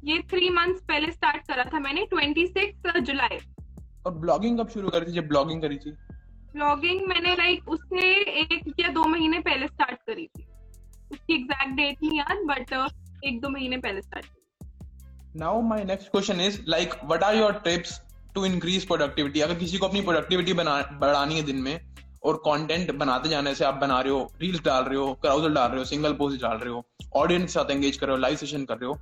ये 0.05 0.17
थ्री 0.31 0.49
मंथ्स 0.49 0.81
पहले 0.87 1.11
स्टार्ट 1.11 1.47
करा 1.47 1.63
था 1.73 1.79
मैंने 1.79 2.05
ट्वेंटी 2.05 2.45
सिक्स 2.47 2.99
जुलाई 3.01 3.37
और 4.05 4.13
ब्लॉगिंग 4.13 4.59
कब 4.59 4.69
शुरू 4.69 4.89
करी 4.89 5.05
थी 5.05 5.11
जब 5.11 5.27
ब्लॉगिंग 5.27 5.61
करी 5.61 5.77
थी? 5.77 5.91
ब्लॉगिंग 6.55 7.07
मैंने 7.07 7.35
लाइक 7.35 7.69
उससे 7.69 8.09
एक 8.41 8.73
या 8.79 8.87
दो 8.89 9.03
महीने 9.07 9.39
पहले 9.39 9.67
स्टार्ट 9.67 9.99
करी 10.07 10.25
थी। 10.27 10.45
उसकी 11.11 11.33
एग्जैक्ट 11.35 11.71
डेट 11.77 12.03
नहीं 12.03 12.17
याद 12.17 12.45
बट 12.51 12.73
एक 13.25 13.39
दो 13.41 13.49
महीने 13.49 13.77
पहले 13.77 14.01
start 14.01 14.25
now 15.37 15.61
my 15.61 15.83
next 15.83 16.11
question 16.11 16.41
is 16.41 16.61
like 16.67 16.93
what 17.05 17.23
are 17.23 17.35
your 17.37 17.53
tips 17.65 17.99
to 18.35 18.45
increase 18.45 18.85
productivity 18.87 19.39
अगर 19.41 19.55
किसी 19.55 19.77
को 19.77 19.87
अपनी 19.87 20.01
प्रोडक्टिविटी 20.01 20.53
बढ़ानी 20.53 21.35
है 21.35 21.41
दिन 21.41 21.61
में 21.61 21.79
और 22.23 22.35
कंटेंट 22.45 22.91
बनाते 22.97 23.29
जाने 23.29 23.53
से 23.55 23.65
आप 23.65 23.75
बना 23.81 23.99
रहे 23.99 24.13
हो 24.13 24.21
रील्स 24.41 24.63
डाल 24.65 24.83
रहे 24.83 24.99
हो 24.99 25.13
क्राउजल 25.21 25.53
डाल 25.53 25.69
रहे 25.69 25.79
हो 25.79 25.85
सिंगल 25.85 26.13
पोस्ट 26.21 26.41
डाल 26.41 26.57
रहे 26.57 26.73
हो 26.73 26.85
ऑडियंस 27.23 27.43
के 27.43 27.51
साथ 27.53 27.71
एंगेज 27.71 27.97
कर 27.97 28.07
रहे 28.07 28.15
हो 28.15 28.21
लाइव 28.21 28.35
सेशन 28.35 28.65
कर 28.65 28.77
रहे 28.77 28.87
हो 28.87 28.97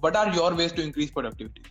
what 0.00 0.16
are 0.16 0.34
your 0.36 0.54
ways 0.54 0.76
to 0.76 0.82
increase 0.82 1.12
productivity 1.12 1.62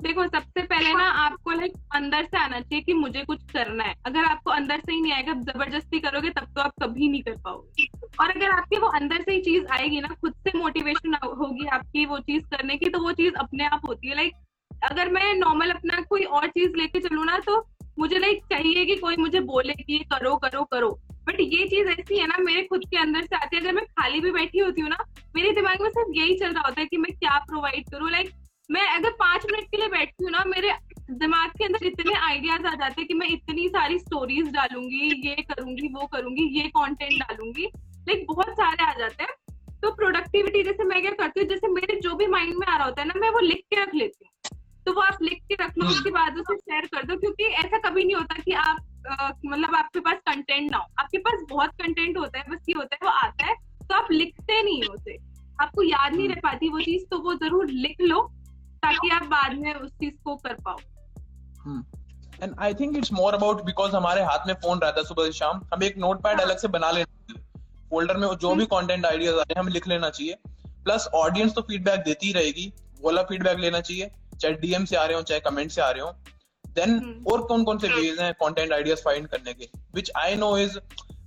देखो, 0.00 0.24
सबसे 0.24 0.62
पहले 0.62 0.92
ना 0.94 1.04
आपको 1.22 1.50
लाइक 1.50 1.72
अंदर 1.94 2.24
से 2.24 2.36
आना 2.38 2.60
चाहिए 2.60 2.80
कि 2.80 2.92
मुझे 2.92 3.24
कुछ 3.24 3.42
करना 3.52 3.84
है। 3.84 3.94
अगर 4.06 4.24
आपको 4.24 4.50
अंदर 4.50 4.80
से 4.80 4.92
ही 4.92 5.00
नहीं 5.00 5.12
आएगा 5.12 5.32
ज़बरदस्ती 5.32 5.98
करोगे, 5.98 6.30
तब 6.30 6.46
तो 6.54 6.60
आप 6.60 6.72
कभी 6.82 7.08
नहीं 7.08 7.22
कर 7.22 7.34
पाओगे। 7.44 7.86
और 8.20 8.30
अगर 8.30 8.50
आपके 8.50 8.78
वो 8.78 8.86
अंदर 8.88 9.22
से 9.22 9.32
ही 9.32 9.40
चीज़ 9.40 9.66
आएगी 9.72 10.00
ना, 10.00 10.08
खुद 10.08 10.34
से 10.46 10.58
मोटिवेशन 10.58 11.14
होगी 11.14 11.66
आपकी 11.66 12.06
वो 12.06 12.18
चीज़ 12.18 12.44
करने 12.46 12.76
की 12.76 12.90
तो 12.90 12.98
वो 12.98 13.12
चीज़ 13.12 13.34
अपने 13.34 13.66
आप 13.66 13.86
होती 13.88 14.08
है। 14.08 14.14
लाइक 14.16 14.32
अगर 14.84 15.08
मैं 15.08 15.34
नॉर्मल 15.34 15.70
अपना 15.70 16.00
कोई 16.00 16.24
और 16.24 16.46
चीज़ 16.48 16.76
लेके 16.76 17.00
चलू 17.00 17.24
ना 17.24 17.38
तो 17.38 17.66
मुझे 17.98 18.18
लाइक 18.18 18.44
चाहिए 18.44 18.84
कि 18.84 18.96
कोई 18.96 19.16
मुझे 19.16 19.40
बोले 19.40 19.72
कि 19.72 19.98
करो 20.12 20.36
करो 20.36 20.64
करो। 20.64 20.98
बट 21.30 21.40
ये 21.40 21.66
चीज़ 21.66 21.88
ऐसी 21.88 22.18
है 22.18 22.26
ना, 22.26 22.36
मेरे 22.40 22.62
खुद 22.62 22.84
के 22.84 22.96
अंदर 22.96 23.22
से 23.22 23.36
आती 23.36 23.56
है। 23.56 23.62
अगर 23.62 23.72
मैं 23.72 23.84
खाली 23.84 24.20
भी 24.20 24.30
बैठी 24.30 24.58
होती 24.58 24.80
हूँ 24.80 24.90
ना, 24.90 24.96
मेरे 25.36 25.52
दिमाग 25.52 25.82
में 25.82 25.90
सिर्फ़ 25.90 26.18
यही 26.18 26.34
चल 26.34 26.52
रहा 26.52 26.62
होता 26.66 26.80
है 26.80 26.86
कि 26.86 26.96
मैं 26.96 27.12
क्या 27.12 27.38
प्रोवाइड 27.38 27.90
करूँ। 27.90 28.10
लाइक 28.10 28.30
मैं 28.70 28.88
अगर 28.88 29.10
पाँच 29.10 29.46
मिनट 29.52 29.64
के 29.64 29.76
लिए 29.76 29.88
बैठती 29.88 30.24
हूँ 30.24 30.32
ना, 30.32 30.44
मेरे 30.46 30.72
दिमाग 31.10 31.50
के 31.50 31.64
अंदर 31.64 31.86
इतने 31.86 32.14
आइडियाज़ 32.14 32.66
आ 32.66 32.74
जाते 32.74 33.00
हैं 33.00 33.06
कि 33.08 33.14
मैं 33.14 33.26
इतनी 33.28 33.68
सारी 33.68 33.98
स्टोरीज 33.98 34.48
डालूँगी, 34.48 35.28
ये 35.28 35.34
करूँगी, 35.34 35.88
वो 35.88 36.06
करूँगी, 36.06 36.60
ये 36.60 36.68
कंटेंट 36.68 37.12
डालूँगी। 37.12 37.64
लाइक 38.08 38.26
बहुत 38.28 38.52
सारे 38.52 38.84
आ 38.84 38.92
जाते 38.98 39.22
हैं। 39.22 39.34
तो 39.82 39.90
प्रोडक्टिविटी 39.90 40.62
जैसे 40.62 40.84
मैं 40.84 41.00
क्या 41.00 41.10
करती 41.10 41.40
हूँ, 41.40 41.48
जैसे 41.48 41.68
मेरे 41.68 42.00
जो 42.00 42.14
भी 42.14 42.26
माइंड 42.26 42.54
में 42.54 42.66
आ 42.66 42.76
रहा 42.76 42.84
होता 42.84 43.02
है 43.02 43.08
ना, 43.08 43.20
मैं 43.20 43.30
वो 43.30 43.40
लिख 43.40 43.64
के 43.70 43.82
रख 43.82 43.94
लेती 43.94 44.24
हूँ। 44.24 44.58
तो 44.86 44.92
वो 44.92 45.00
आप 45.00 45.18
लिख 45.22 45.42
के 45.48 45.54
रख 45.54 45.72
लो, 45.78 45.86
उसके 45.86 46.10
बाद 46.10 46.38
उसे 46.38 46.56
शेयर 46.56 46.86
कर 46.86 47.02
दो, 47.02 47.16
क्योंकि 47.16 47.44
ऐसा 47.44 47.78
कभी 47.78 48.04
नहीं 48.04 48.16
होता 48.16 48.42
कि 48.42 48.52
आप 48.52 48.76
मतलब 49.02 49.74
आपके 49.74 50.00
पास 50.00 50.18
कंटेंट 50.26 50.70
ना 50.70 50.78
हो। 50.78 50.84
आपके 50.98 51.18
पास 51.18 51.44
बहुत 51.50 51.70
कंटेंट 51.82 52.18
होता 52.18 52.38
है 52.38 52.44
बस 52.50 52.68
ये 52.68 52.74
होता 52.74 52.96
है 52.96 53.00
वो 53.04 53.12
आता 53.18 53.46
है 53.46 53.54
तो 53.82 53.94
आप 53.94 54.10
लिखते 54.12 54.62
नहीं 54.62 54.82
हो 54.82 54.92
उसे। 54.94 55.16
आपको 55.58 55.82
याद 55.82 56.14
नहीं 56.14 56.28
रह 56.28 56.40
पाती 56.42 56.68
वो 56.68 56.80
चीज़ 56.80 57.04
तो 57.10 57.18
वो 57.20 57.34
ज़रूर 57.36 57.70
लिख 57.70 58.00
लो 58.02 58.20
ताकि 58.82 59.08
आप 59.10 59.24
बाद 59.28 59.54
में 59.54 59.72
उस 59.74 59.90
चीज़ 59.90 60.14
को 60.24 60.34
कर 60.36 60.54
पाओ। 60.64 60.78
And 62.42 62.54
I 62.58 62.74
think 62.74 62.96
it's 62.96 63.12
more 63.12 63.34
about 63.34 63.62
because 63.64 63.96
हमारे 63.96 64.22
हाथ 64.24 64.46
में 64.46 64.54
फ़ोन 64.56 64.78
रहता 64.78 65.00
है 65.00 65.06
सुबह 65.06 65.24
से 65.24 65.32
शाम 65.38 65.62
हम 65.74 65.82
एक 65.82 65.98
नोट 65.98 66.22
पैड 66.22 66.40
अलग 66.40 66.58
से 66.58 66.68
बना 66.68 66.90
लेना 66.90 67.34
फोल्डर 67.90 68.16
में 68.16 68.26
जो 68.36 68.54
भी 68.54 68.64
कंटेंट 68.66 69.06
आइडियाज़ 69.06 69.36
आ 69.36 69.38
रहे 69.38 69.54
हैं 69.54 69.60
हमें 69.60 69.72
लिख 69.72 69.88
लेना 69.88 70.10
चाहिए। 70.10 70.36
प्लस 70.84 71.08
ऑडियंस 71.16 71.54
तो 71.54 71.62
फीडबैक 71.62 72.00
देती 72.02 72.26
ही 72.26 72.32
रहेगी 72.32 72.72
वाला 73.02 73.22
फीडबैक 73.22 73.58
लेना 73.58 73.80
चाहिए। 73.80 74.10
चाहे 74.34 74.54
डीएम 74.56 74.84
से 74.84 74.96
आ 74.96 75.04
रहे 75.04 75.16
हो 75.16 75.22
चाहे 75.22 75.40
कमेंट 75.40 75.70
से 75.70 75.80
आ 75.80 75.90
रहे 75.90 76.02
हो। 76.02 76.10
Then 76.70 76.90
hmm. 76.90 77.32
और 77.32 77.42
कौन 77.42 77.64
कौन 77.64 77.78
से 77.78 77.88
वेज 77.88 78.20
हैं 78.20 78.34
कंटेंट 78.34 78.72
आइडियाज़ 78.72 78.98
फाइंड 78.98 79.26
करने 79.26 79.54
के? 79.54 79.68
विच 79.94 80.10
आई 80.16 80.36
नो 80.36 80.58
इज़ 80.58 80.78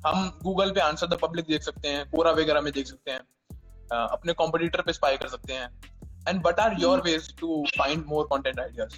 हम 0.08 0.40
गूगल 0.44 0.72
पे 0.72 0.80
आंसर 0.80 1.08
द 1.08 1.14
पब्लिक 1.14 1.46
देख 1.46 1.62
सकते 1.62 1.88
हैं 1.88 2.12
कोरा 2.12 2.32
वगैरह 2.32 2.62
में 2.62 2.74
देख 2.74 2.88
सकते 2.88 3.12
हैं 3.12 3.20
uh, 3.20 4.12
अपने 4.12 4.34
कॉम्पिटिटर 4.34 4.82
पे 4.82 4.94
स्पाई 4.94 5.18
कर 5.18 5.28
सकते 5.28 5.54
हैं। 5.54 5.94
And 6.30 6.38
what 6.40 6.56
are 6.60 6.74
your 6.80 6.98
ways 7.02 7.26
to 7.40 7.48
find 7.80 7.98
more 7.98 8.26
content 8.34 8.60
ideas? 8.60 8.94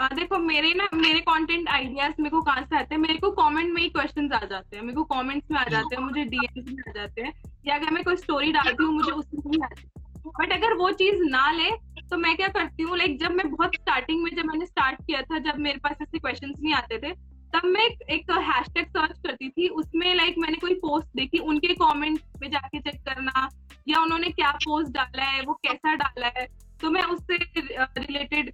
आ, 0.00 0.08
देखो 0.08 0.38
मेरे 0.38 0.74
ना 0.74 0.88
मेरे 0.94 1.20
कंटेंट 1.20 1.68
आइडियाज़ 1.68 2.12
मेरे 2.20 2.30
को 2.30 2.42
कहाँ 2.42 2.62
से 2.62 2.78
आते 2.78 2.94
हैं? 2.94 3.02
मेरे 3.02 3.14
को 3.14 3.30
कमेंट 3.30 3.74
में 3.74 3.82
ही 3.82 3.88
क्वेश्चंस 3.88 4.32
आ 4.32 4.44
जाते 4.44 4.76
हैं। 4.76 4.82
मेरे 4.82 4.94
को 4.94 5.04
कमेंट्स 5.04 5.50
में 5.50 5.58
आ 5.58 5.64
जाते 5.64 5.96
हैं 5.96 6.02
मुझे 6.02 6.24
डीएम्स 6.24 6.72
में 6.72 6.82
आ 6.88 6.92
जाते 6.92 7.22
हैं। 7.22 7.32
या 7.66 7.74
अगर 7.74 7.90
मैं 7.90 8.04
कोई 8.04 8.16
स्टोरी 8.16 8.52
डालती 8.52 8.84
हूँ 8.84 8.94
मुझे 8.94 9.12
उसमें 9.12 9.50
भी 9.50 9.58
आते 9.64 9.80
हैं। 9.80 9.90
बट 10.26 10.52
अगर 10.52 10.74
वो 10.74 10.90
चीज़ 10.90 11.22
ना 11.22 11.50
ले 11.50 11.70
तो 12.10 12.16
मैं 12.16 12.36
क्या 12.36 12.48
करती 12.48 12.82
हूँ 12.82 12.96
लाइक 12.98 13.18
जब 13.18 13.30
मैं 13.30 13.50
बहुत 13.50 13.74
स्टार्टिंग 13.74 14.22
में 14.22 14.30
जब 14.36 14.44
मैंने 14.44 14.66
स्टार्ट 14.66 15.00
किया 15.00 15.20
था, 15.22 15.38
जब 15.40 15.58
मेरे 15.58 15.78
पास 15.78 15.96
ऐसे 16.02 16.18
क्वेश्चंस 16.18 16.56
नहीं 16.60 16.74
आते 16.74 16.98
थे, 16.98 17.12
तब 17.54 17.64
मैं 17.66 17.84
एक 17.84 18.30
हैशटैग 18.30 18.86
सर्च 18.88 19.18
करती 19.18 19.48
थी। 19.48 19.68
उसमें 19.68 20.14
लाइक 20.14 20.34
मैंने 20.38 20.56
कोई 20.56 20.74
पोस्ट 20.76 21.06
देखी, 21.16 21.38
उनके 21.40 21.74
कमेंट 21.74 22.18
पे 22.40 22.48
जाके 22.48 22.80
चेक 22.80 23.00
करना, 23.08 23.48
या 23.88 24.02
उन्होंने 24.02 24.28
क्या 24.30 24.50
पोस्ट 24.64 24.92
डाला 24.92 25.24
है, 25.24 25.42
वो 25.42 25.54
कैसा 25.66 25.94
डाला 25.94 26.32
है 26.38 26.46
तो 26.80 26.90
मैं 26.90 27.02
उससे 27.04 27.36
रिलेटेड 27.36 28.50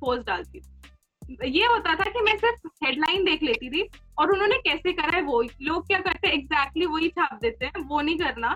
पोस्ट 0.00 0.26
डालती 0.26 0.60
ये 1.44 1.66
होता 1.66 1.94
था 1.94 2.04
कि 2.04 2.20
मैं 2.20 2.36
सिर्फ़ 2.36 2.84
हेडलाइन 2.84 3.24
देख 3.24 3.42
लेती 3.42 3.68
थी, 3.70 3.88
और 4.18 4.32
उन्होंने 4.32 4.56
कैसे 4.60 4.92
करा 4.92 5.16
है, 5.16 5.22
वो 5.22 5.40
लोग 5.42 5.86
क्या 5.86 5.98
करते 5.98 6.28
हैं 6.28 6.34
एग्जैक्टली 6.34 6.86
वही 6.86 7.08
छाप 7.08 7.38
देते 7.42 7.66
हैं, 7.66 7.84
वो 7.84 8.00
नहीं 8.00 8.18
करना। 8.18 8.54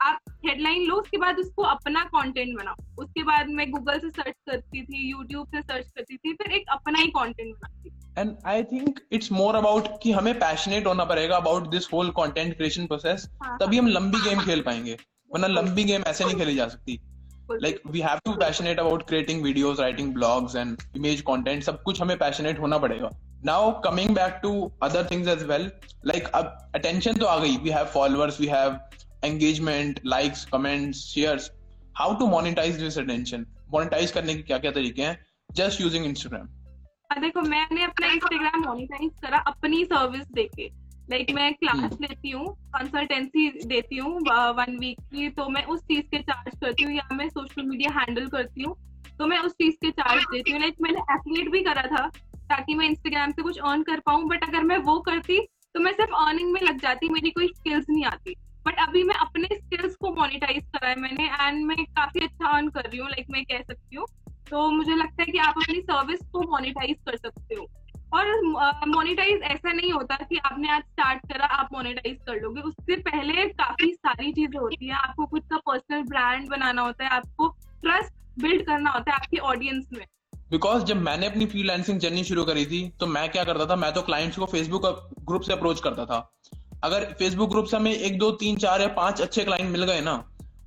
आप 0.00 0.18
हेडलाइन 0.46 0.82
लो 0.86 0.96
उसके 0.96 1.18
बाद 1.18 1.38
उसको 1.38 1.62
अपना 1.64 2.02
कंटेंट 2.06 2.56
बनाओ। 2.58 3.02
उसके 3.02 3.22
बाद 3.22 3.48
मैं 3.50 3.70
गूगल 3.70 3.98
से 3.98 4.10
सर्च 4.10 4.34
करती 4.50 4.82
थी 4.82 5.10
यूट्यूब 5.10 5.46
से 5.46 5.60
सर्च 5.62 5.90
करती 5.96 6.16
थी 6.16 6.32
फिर 6.34 6.52
एक 6.52 6.68
अपना 6.72 6.98
ही 6.98 7.06
कंटेंट 7.16 7.54
बनाती 7.54 7.92
and 8.18 8.36
I 8.46 8.62
think 8.64 9.00
it's 9.12 9.32
more 9.32 9.56
about 9.56 9.88
कि 10.02 10.12
हमें 10.12 10.32
पैशनेट 10.40 10.86
होना 10.86 11.04
पड़ेगा 11.04 11.36
about 11.36 11.70
this 11.70 11.88
whole 11.92 12.10
content 12.18 12.56
creation 12.56 12.86
process 12.86 13.28
तभी 13.62 13.78
हम 13.78 13.86
लंबी 13.88 14.20
गेम 14.28 14.40
खेल 14.40 14.62
पाएँगे 14.62 14.96
वरना 15.32 15.46
लंबी 15.50 15.84
गेम 15.84 16.02
ऐसे 16.06 16.24
नहीं 16.24 16.36
खेली 16.36 16.54
जा 16.56 16.68
सकती। 16.68 17.00
Like 17.52 17.80
we 17.86 18.00
have 18.00 18.18
to 18.24 18.32
passionate 18.34 18.78
about 18.80 19.06
creating 19.08 19.42
videos 19.42 19.80
writing 19.80 20.12
blogs 20.14 20.56
and 20.56 20.76
image 20.96 21.20
content 21.28 21.62
सब 21.62 21.82
कुछ 21.82 22.00
हमें 22.00 22.16
पैशनेट 22.18 22.58
होना 22.60 22.78
पड़ेगा। 22.78 23.10
Now 23.44 23.70
coming 23.82 24.14
back 24.14 24.38
to 24.42 24.50
other 24.82 25.06
things 25.10 25.28
as 25.28 25.42
well 25.48 25.70
like 26.06 26.28
अब 26.34 26.72
अटेंशन 26.74 27.16
तो 27.16 27.26
आ 27.26 27.38
गई। 27.38 27.56
We 27.56 27.70
have 27.70 27.86
followers 27.94 28.40
we 28.40 28.46
have 28.46 28.78
engagement 29.24 30.00
likes 30.06 30.44
comments 30.52 30.98
shares 31.06 31.50
how 31.98 32.14
to 32.14 32.26
monetize 32.28 32.80
this 32.80 32.98
attention 32.98 33.46
monetize 33.72 34.10
करने 34.12 34.34
के 34.34 34.42
क्या 34.42 34.58
क्या 34.58 34.70
तरीके 34.72 35.02
हैं? 35.02 35.18
जस्ट 35.50 35.80
यूजिंग 35.80 36.04
इंस्टाग्राम 36.06 37.20
देखो 37.20 37.40
मैंने 37.42 37.84
अपना 37.84 38.06
इंस्टाग्राम 38.12 38.64
मोनिटाइज 38.64 39.10
करा 39.22 39.38
अपनी 39.48 39.84
सर्विस 39.84 40.26
देके। 40.34 40.66
लाइक 41.10 41.30
मैं 41.34 41.52
क्लास 41.54 41.76
हम्म। 41.76 41.96
लेती 42.02 42.30
हूँ 42.30 42.46
कंसल्टेंसी 42.76 43.48
देती 43.66 43.96
हूँ 43.96 44.12
वन 44.56 44.76
वीक 44.80 45.00
की 45.12 45.28
तो 45.30 45.48
मैं 45.48 45.64
उस 45.64 45.80
चीज़ 45.82 46.06
के 46.10 46.18
चार्ज 46.22 46.54
करती 46.60 46.84
हूँ 46.84 46.92
या 46.94 47.08
मैं 47.16 47.28
सोशल 47.28 47.62
मीडिया 47.62 47.90
हैंडल 47.98 48.26
करती 48.28 48.62
हूँ 48.62 48.74
तो 49.18 49.26
मैं 49.26 49.38
उस 49.38 49.52
चीज़ 49.52 49.74
के 49.74 49.90
चार्ज 49.92 50.24
देती 50.32 50.52
हूँ। 50.52 50.60
लाइक 50.60 50.76
मैंने 50.82 51.00
एफिलेट 51.12 51.50
भी 51.52 51.60
करा 51.64 51.82
था 51.92 52.06
ताकि 52.50 52.74
मैं 52.74 52.88
इंस्टाग्राम 52.88 53.30
से 53.30 53.42
कुछ 53.42 53.58
अर्न 53.60 53.82
कर 53.82 54.00
पाऊँ 54.06 54.28
बट 54.28 54.48
अगर 54.48 54.62
मैं 54.62 54.78
वो 54.88 54.98
करती 55.00 55.38
तो 55.74 55.80
मैं 55.80 55.92
सिर्फ़ 55.92 56.14
अर्निंग 56.18 56.52
में 56.52 56.60
लग 56.60 56.80
जाती 56.80 57.08
मेरी 57.08 57.30
कोई 57.30 57.46
स्किल्स 57.48 57.86
नहीं 57.90 58.04
आती। 58.04 58.36
बट 58.66 58.78
अभी 58.78 59.02
मैं 59.02 59.14
अपने 59.16 59.48
स्किल्स 59.54 59.94
को 59.96 60.10
मोनिटाइज 60.14 60.64
करा 60.66 60.88
है 60.88 61.00
मैंने 61.00 61.24
एंड 61.40 61.64
मैं 61.66 61.84
काफ़ी 61.86 62.20
अच्छा 62.20 62.48
अर्न 62.48 62.68
कर 62.68 62.88
रही 62.90 62.98
हूँ 62.98 63.08
लाइक 63.08 63.26
मैं 63.30 63.44
कह 63.44 63.62
सकती 63.62 63.96
हूँ। 63.96 64.06
तो 64.50 64.70
मुझे 64.70 64.94
लगता 64.94 65.22
है 65.22 65.32
कि 65.32 65.38
आप 65.38 65.54
अपनी 65.56 65.80
सर्विस 65.80 66.20
को 66.32 66.40
मोनिटाइज 66.50 66.96
कर 67.06 67.16
सकते 67.16 67.54
हो। 67.54 67.68
और 68.14 68.26
मोनिटाइज 68.88 69.42
ऐसा 69.44 69.72
नहीं 69.72 69.92
होता 69.92 70.16
कि 70.16 70.36
आपने 70.38 70.68
आज 70.68 70.82
स्टार्ट 70.82 71.26
करा, 71.28 71.44
आप 71.44 71.68
मोनिटाइज 71.72 72.18
कर 72.26 72.40
लोगे। 72.42 72.60
उससे 72.60 72.96
पहले 73.02 73.46
काफ़ी 73.54 73.92
सारी 73.94 74.32
चीज़ें 74.32 74.58
होती 74.60 74.86
है। 74.86 74.94
आपको 74.94 75.26
खुद 75.26 75.42
का 75.42 75.56
पर्सनल 75.66 76.02
ब्रांड 76.02 76.48
बनाना 76.48 76.82
होता 76.82 77.04
है, 77.04 77.10
आपको 77.10 77.48
ट्रस्ट 77.82 78.12
बिल्ड 78.38 78.66
करना 78.66 78.90
होता 78.90 79.10
है 79.10 79.16
आपकी 79.16 79.38
ऑडियंस 79.38 79.88
में। 79.92 80.04
बिकॉज़ 80.50 80.84
जब 80.84 80.96
मैंने 81.02 81.26
अपनी 81.26 81.46
फ्रीलांसिंग 81.46 82.00
जर्नी 82.00 82.24
शुरू 82.24 82.44
करी 82.44 82.64
थी 82.66 82.88
तो 83.00 83.06
मैं 83.06 83.28
क्या 83.30 83.44
करता 83.44 83.66
था? 83.66 83.76
मैं 83.76 83.92
तो 83.94 84.02
क्लाइंट्स 84.02 84.38
को 84.38 84.46
फेसबुक 84.46 84.86
ग्रुप 85.22 85.42
से 85.42 85.52
अप्रोच 85.52 85.80
करता 85.80 86.04
था। 86.04 86.18
अगर 86.84 87.04
फेसबुक 87.18 87.50
ग्रुप 87.50 87.66
से 87.66 87.76
हमें 87.76 87.92
एक, 87.92 88.18
दो, 88.18 88.30
तीन, 88.30 88.56
चार 88.56 88.80
या 88.80 88.88
पाँच 88.88 89.20
अच्छे 89.22 89.44
क्लाइंट 89.44 89.70
मिल 89.70 89.84
गए 89.84 90.00
ना, 90.00 90.22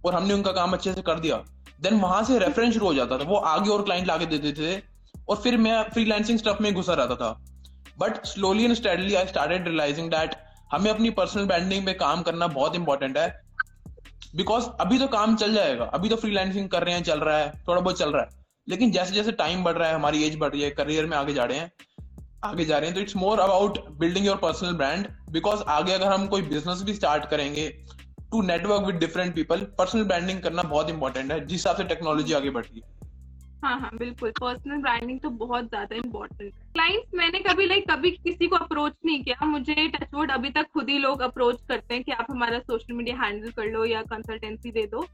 और 0.06 0.16
हमने 0.16 0.34
उनका 0.34 0.52
काम 0.52 0.74
अच्छे 0.74 0.94
से 0.94 1.02
कर 1.02 1.20
दिया 1.20 1.36
देन 1.82 2.00
वहाँ 2.00 2.24
से 2.24 2.40
रेफरेंस 2.40 2.74
शुरू 2.74 2.86
हो 2.86 2.94
जाता 2.94 3.18
था। 3.18 3.24
वो 3.24 3.36
आगे 3.36 3.70
और 3.70 3.84
क्लाइंट 3.84 4.08
लाके 4.08 4.26
देते 4.26 4.52
थे, 4.54 4.82
और 5.30 5.36
फिर 5.36 5.58
मैं 5.58 5.82
फ्रीलांसिंग 5.84 6.40
स्टफ़ 6.40 6.64
में 6.64 6.74
घुसा 6.74 6.94
रहता 6.94 7.16
था। 7.16 7.32
But 8.00 8.26
slowly 8.26 8.64
and 8.64 8.74
steadily 8.74 9.16
I 9.16 9.28
started 9.28 9.68
realizing 9.68 10.10
that 10.12 10.36
हमें 10.72 10.90
अपनी 10.92 11.10
पर्सनल 11.10 11.46
ब्रांडिंग 11.46 11.86
पे 11.86 11.94
काम 11.94 12.22
करना 12.22 12.48
बहुत 12.48 12.76
इंपॉर्टेंट 12.76 13.18
है। 13.18 13.30
बिकॉज़ 14.36 14.66
अभी 14.80 14.98
तो 15.00 15.08
काम 15.08 15.36
चल 15.36 15.54
जाएगा, 15.54 15.86
अभी 15.86 16.10
तो 16.10 16.16
फ्रीलांसिंग 16.16 16.70
कर 16.70 16.84
रहे 16.84 16.96
हैं, 16.96 17.04
चल 17.04 17.20
रहा 17.20 17.38
है, 17.38 17.52
थोड़ा 17.68 17.82
बहुत 17.82 18.00
चल 18.00 18.12
रहा 18.12 18.24
है। 18.24 18.30
लेकिन 18.68 18.92
जैसे 18.92 19.14
जैसे 19.14 19.32
टाइम 19.32 19.64
बढ़ 19.64 19.74
रहा 19.74 19.88
है, 19.90 19.96
हमारी 19.96 20.24
एज 20.24 20.36
बढ़ 20.38 20.52
रही 20.52 20.62
है 20.62 20.70
करियर 20.72 21.06
में 21.06 21.18
आगे 21.18 21.34
जा 21.34 21.44
रहे 21.44 21.58
हैं 21.58 21.72
आगे 22.44 22.66
जा 22.66 22.78
रहे 22.78 22.90
हैं। 22.90 22.96
तो 22.96 23.02
it's 23.02 23.16
more 23.16 23.40
about 23.40 23.78
building 24.00 24.26
your 24.26 24.38
personal 24.38 24.74
brand 24.74 25.08
because 25.32 25.64
आगे 25.70 25.94
अगर 25.94 26.08
हम 26.08 26.28
कोई 26.28 26.42
बिज़नेस 26.44 26.84
भी 26.84 26.94
स्टार्ट 26.94 27.26
करेंगे 27.30 27.68
to 28.32 28.42
network 28.42 28.86
with 28.86 28.96
different 28.96 29.36
people 29.36 29.62
personal 29.78 30.04
branding 30.04 30.42
करना 30.42 30.64
बहुत 30.66 30.90
इंपॉर्टेंट 30.90 31.32
है 31.32 31.40
जिस 31.40 31.52
हिसाब 31.52 31.76
से 31.76 31.84
टेक्नोलॉजी 31.86 32.34
आगे 32.34 32.50
बढ़ 32.50 32.66
रही 32.66 32.80
है। 32.80 32.98
हाँ 33.64 33.80
हाँ 33.80 33.90
बिल्कुल। 33.96 34.32
पर्सनल 34.32 34.82
ब्रांडिंग 34.82 35.20
तो 35.20 35.30
बहुत 35.30 35.66
ज़्यादा 35.66 35.96
इम्पोर्टेंट 35.96 36.42
है। 36.44 36.72
क्लाइंट्स 36.74 37.16
मैंने 37.16 37.40
कभी 37.40 37.66
लाइक 37.66 37.90
कभी 37.90 38.12
किसी 38.12 38.48
को 38.48 38.56
अप्रोच 38.56 38.94
नहीं 39.06 39.24
किया। 39.24 39.46
मुझे 39.46 39.88
टचवुड 39.96 40.32
अभी 40.32 40.50
तक 40.50 40.68
खुद 40.74 40.90
ही 40.90 40.98
लोग 40.98 41.22
अप्रोच 41.22 41.58
करते 41.70 41.94
हैं 41.94 42.04
कि 42.04 42.12
आप 42.12 42.28
हमारा 42.30 42.60
सोशल 42.60 42.94
मीडिया 42.94 43.16
हैंडल 43.24 43.52
कर 43.52 43.66
लो 43.66 43.84
या 43.86 44.02
कंसल्टेंसी 44.12 44.72
दे 44.72 44.86
दो। 44.86 45.06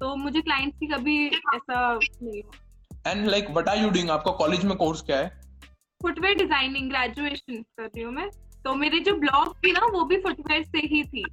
तो 0.00 0.14
मुझे 0.16 0.40
क्लाइंट्स 0.40 0.78
की 0.78 0.86
कभी 0.86 1.26
ऐसा 1.26 1.92
नहीं 1.94 2.42
हुआ। 2.42 3.10
And 3.10 3.26
like 3.26 3.50
what 3.50 3.68
are 3.68 3.78
you 3.78 3.90
doing 3.90 4.10
आपका 4.10 4.32
कॉलेज 4.38 4.64
में 4.64 4.76
कोर्स 4.76 5.02
क्या 5.02 5.18
है? 5.18 5.30
फुटवेयर 6.00 6.36
डिज़ाइनिंग 6.36 6.90
ग्रेजुएशन 6.90 7.62
कर 7.78 7.84
रही 7.84 8.02
हूँ 8.02 8.12
मैं। 8.12 8.28
तो 8.64 8.74
मेरे 8.74 8.98
जो 9.00 9.14
ब्लॉग 9.16 9.54
थी 9.56 9.72
ना 9.72 9.86
वो 9.92 10.04
भी 10.04 10.16
फुटवेयर 10.20 10.62
से 10.62 10.86
ही 10.86 11.02
थी। 11.04 11.24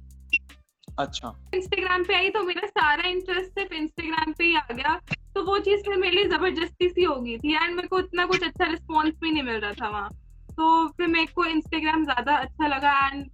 अच्छा। 0.98 1.34
इंस्टाग्राम 1.54 2.04
पे 2.04 2.14
आई 2.14 2.30
तो 2.30 2.42
मेरा 2.42 2.66
सारा 2.68 3.08
इंटरेस्ट 3.08 3.50
सिर्फ़ 3.50 3.74
इंस्टाग्राम 3.74 4.32
पे 4.32 4.44
ही 4.44 4.54
आ 4.56 4.66
गया। 4.72 4.98
तो 5.34 5.42
वो 5.44 5.58
चीज़ 5.58 5.82
फिर 5.82 5.96
मेरे 5.96 6.16
लिए 6.16 6.24
ज़बरदस्ती 6.28 6.88
सी 6.88 7.04
हो 7.04 7.14
गई 7.16 7.36
थी। 7.38 7.54
एंड 7.54 7.74
मेरे 7.74 7.88
को 7.88 7.98
इतना 7.98 8.26
कुछ 8.26 8.44
अच्छा 8.44 8.66
रिस्पॉन्स 8.66 9.14
भी 9.20 9.30
नहीं 9.30 9.42
मिल 9.42 9.60
रहा 9.60 9.72
था 9.72 9.88
वहाँ। 9.88 10.08
तो 10.50 10.86
फिर 10.88 11.06
मेरे 11.06 11.26
को 11.26 11.44
इंस्टाग्राम 11.44 12.04
ज़्यादा 12.04 12.36
अच्छा 12.36 12.66
लगा 12.66 12.92
एंड 13.06 13.24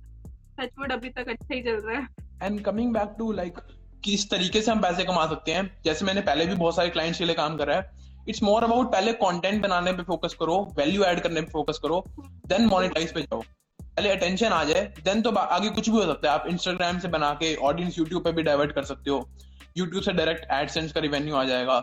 टचवुड 0.60 0.92
अभी 0.92 1.08
तक 1.10 1.28
अच्छा 1.28 1.54
ही 1.54 1.62
चल 1.62 1.80
रहा 1.80 1.98
है। 1.98 2.06
And 2.42 2.60
coming 2.64 2.92
back 2.94 3.14
to 3.18 3.30
like 3.32 3.58
किस 4.04 4.28
तरीके 4.30 4.60
से 4.62 4.70
हम 4.70 4.80
पैसे 4.80 5.04
कमा 5.04 5.26
सकते 5.26 5.52
हैं? 5.52 5.70
जैसे 5.84 6.04
मैंने 6.04 6.20
पहले 6.20 6.46
भी 6.46 6.54
बहुत 6.54 6.76
सारे 6.76 6.88
क्लाइंट्स 6.90 7.18
के 7.18 7.24
लिए 7.24 7.34
काम 7.34 7.56
करा 7.56 7.76
है। 7.76 8.03
इट्स 8.28 8.42
मोर 8.42 8.64
अबाउट 8.64 8.92
पहले 8.92 9.12
कंटेंट 9.14 9.62
बनाने 9.62 9.92
पे 9.92 10.02
फोकस 10.02 10.34
करो 10.34 10.56
वैल्यू 10.76 11.02
ऐड 11.04 11.20
करने 11.20 11.40
पे 11.40 11.50
फोकस 11.50 11.78
करो 11.78 12.04
देन 12.46 12.66
मोनेटाइज 12.66 13.12
पे 13.14 13.22
जाओ। 13.22 13.40
पहले 13.80 14.10
अटेंशन 14.10 14.46
आ 14.46 14.62
जाए 14.64 14.84
देन 15.04 15.22
तो 15.22 15.30
आगे 15.30 15.68
कुछ 15.70 15.88
भी 15.88 15.96
हो 15.96 16.04
सकता 16.04 16.28
है। 16.28 16.34
आप 16.34 16.46
इंस्टाग्राम 16.48 16.98
से 16.98 17.08
बना 17.08 17.32
के 17.34 17.54
ऑडियंस 17.64 17.98
यूट्यूब 17.98 18.24
पे 18.24 18.32
भी 18.32 18.42
डाइवर्ट 18.42 18.72
कर 18.74 18.84
सकते 18.84 19.10
हो। 19.10 19.28
यूट्यूब 19.76 20.02
से 20.02 20.12
डायरेक्ट 20.12 20.50
एडसेंस 20.52 20.92
का 20.92 21.00
रिवेन्यू 21.00 21.36
आ 21.36 21.44
जाएगा। 21.44 21.78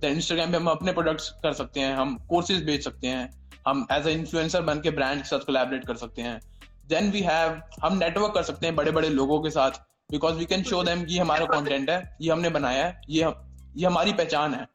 देन 0.00 0.12
इंस्टाग्राम 0.12 0.50
पे 0.50 0.56
हम 0.56 0.66
अपने 0.70 0.92
प्रोडक्ट्स 0.92 1.28
कर 1.42 1.52
सकते 1.54 1.80
हैं 1.80 1.94
हम 1.96 2.14
कोर्सेज 2.28 2.64
बेच 2.64 2.84
सकते 2.84 3.06
हैं। 3.06 3.30
हम 3.66 3.86
एज 3.92 4.06
ए 4.06 4.12
इन्फ्लुएंसर 4.12 4.62
बन 4.62 4.80
के 4.80 4.90
ब्रांड 4.90 5.22
के 5.22 5.28
साथ 5.28 5.46
कोलैबोरेट 5.46 5.86
कर 5.86 5.96
सकते 5.96 6.22
हैं। 6.22 6.40
देन 6.88 7.10
वी 7.10 7.20
हैव 7.22 7.60
हम 7.82 7.96
नेटवर्क 7.98 8.34
कर 8.34 8.42
सकते 8.44 8.66
हैं 8.66 8.74
बड़े 8.76 8.90
बड़े 8.90 9.08
लोगों 9.10 9.40
के 9.42 9.50
साथ 9.50 9.80
because 10.10 10.34
we 10.34 10.44
can 10.46 10.62
show 10.62 10.82
them 10.84 11.04
कि 11.04 11.18
हमारा 11.18 11.46
कंटेंट 11.46 11.90
है 11.90 12.16
ये 12.20 12.30
हमने 12.30 12.50
बनाया 12.50 12.84
है 12.86 13.00
ये 13.08 13.22
हम, 13.22 13.34
ये 13.76 13.86
हमारी 13.86 14.12
पहचान 14.12 14.54
है। 14.54 14.66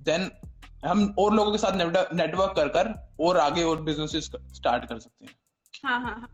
देन 0.00 0.30
हम 0.82 1.14
और 1.18 1.34
लोगों 1.34 1.52
के 1.52 1.58
साथ 1.58 1.76
नेटवर्क 2.14 2.54
कर 2.56 2.68
कर 2.76 2.92
और 3.20 3.38
आगे 3.38 3.62
और 3.64 3.82
बिज़नेस 3.82 4.30
स्टार्ट 4.54 4.84
कर 4.88 4.98
सकते 4.98 5.24
हैं। 5.24 5.34
हाँ 5.84 6.00
हाँ 6.00 6.14
हाँ। 6.14 6.28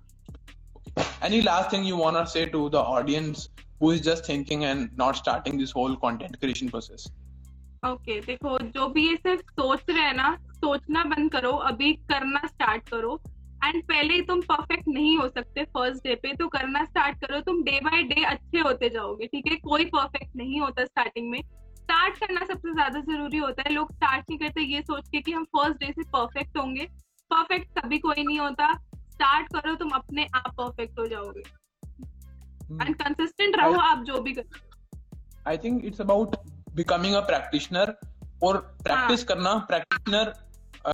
Any 1.26 1.40
last 1.42 1.70
thing 1.70 1.85
you 1.85 1.96
want 1.96 2.16
to 2.16 2.26
say 2.26 2.46
to 2.46 2.68
the 2.70 2.80
audience 2.94 3.48
who 3.80 3.90
is 3.92 4.00
just 4.00 4.26
thinking 4.26 4.64
and 4.64 4.90
not 4.96 5.16
starting 5.16 5.57
this 5.59 5.72
whole 5.72 5.96
content 6.02 6.38
creation 6.40 6.70
process? 6.70 7.07
Okay 7.83 8.12
okay, 8.12 8.26
देखो 8.26 8.59
जो 8.59 8.87
भी 8.88 9.07
ये 9.09 9.16
सिर्फ़ 9.16 9.40
सोच 9.61 9.83
रहे 9.90 10.02
हैं 10.02 10.14
ना 10.14 10.37
सोचना 10.54 11.04
बंद 11.04 11.30
करो 11.33 11.50
अभी 11.70 11.92
करना 12.12 12.46
स्टार्ट 12.46 12.88
करो। 12.88 13.18
एंड 13.64 13.83
पहले 13.83 14.20
तुम 14.28 14.40
परफेक्ट 14.42 14.88
नहीं 14.88 15.16
हो 15.18 15.28
सकते 15.28 15.64
फ़र्स्ट 15.64 16.04
डे 16.04 16.14
पे 16.22 16.33
तो 16.37 16.48
करना 16.48 16.85
स्टार्ट 16.85 17.24
करो। 17.24 17.40
तुम 17.40 17.62
डे 17.64 17.80
बाय 17.85 18.02
डे 18.02 18.24
अच्छे 18.24 18.61
होते 18.61 18.88
जाओगे 18.90 19.26
ठीक 19.26 19.46
है? 19.48 19.57
कोई 19.57 19.85
परफेक्ट 19.85 20.37
नहीं 20.37 20.61
होता 20.61 20.85
स्टार्टिंग 20.85 21.30
में। 21.30 21.42
स्टार्ट 21.85 22.18
करना 22.18 22.40
सबसे 22.40 22.73
ज़्यादा 22.73 23.01
ज़रूरी 23.01 23.38
होता 23.38 23.62
है। 23.66 23.73
लोग 23.75 23.92
स्टार्ट 23.92 24.25
नहीं 24.31 24.38
करते 24.38 24.61
ये 24.61 24.81
सोच 24.83 25.09
के 25.09 25.20
कि 25.20 25.33
हम 25.33 25.44
फ़र्स्ट 25.44 25.81
डे 25.81 25.92
से 25.92 26.03
परफेक्ट 26.03 26.57
होंगे। 26.59 26.85
परफेक्ट 27.31 27.79
कभी 27.79 27.99
कोई 27.99 28.25
नहीं 28.25 28.38
होता। 28.40 28.73
स्टार्ट 29.12 29.53
करो 29.53 29.75
तुम 29.75 29.90
अपने 29.90 30.27
आप 30.35 30.49
परफेक्ट 30.61 30.99
हो 30.99 31.07
जाओगे। 31.07 31.42
एंड 32.85 32.94
कंसिस्टेंट 32.97 33.57
रहो 33.57 33.73
I- 33.73 33.81
आप 33.81 34.05
जो 34.05 34.20
भी 34.20 34.33
करो 34.33 34.61
i 35.51 35.57
think 35.57 35.85
it's 35.88 36.01
about 36.05 36.37
becoming 36.77 37.16
a 37.16 37.23
practitioner 37.31 37.87
और 38.42 38.57
प्रैक्टिस 38.85 39.25
करना 39.25 39.55
practitioner 39.55 40.33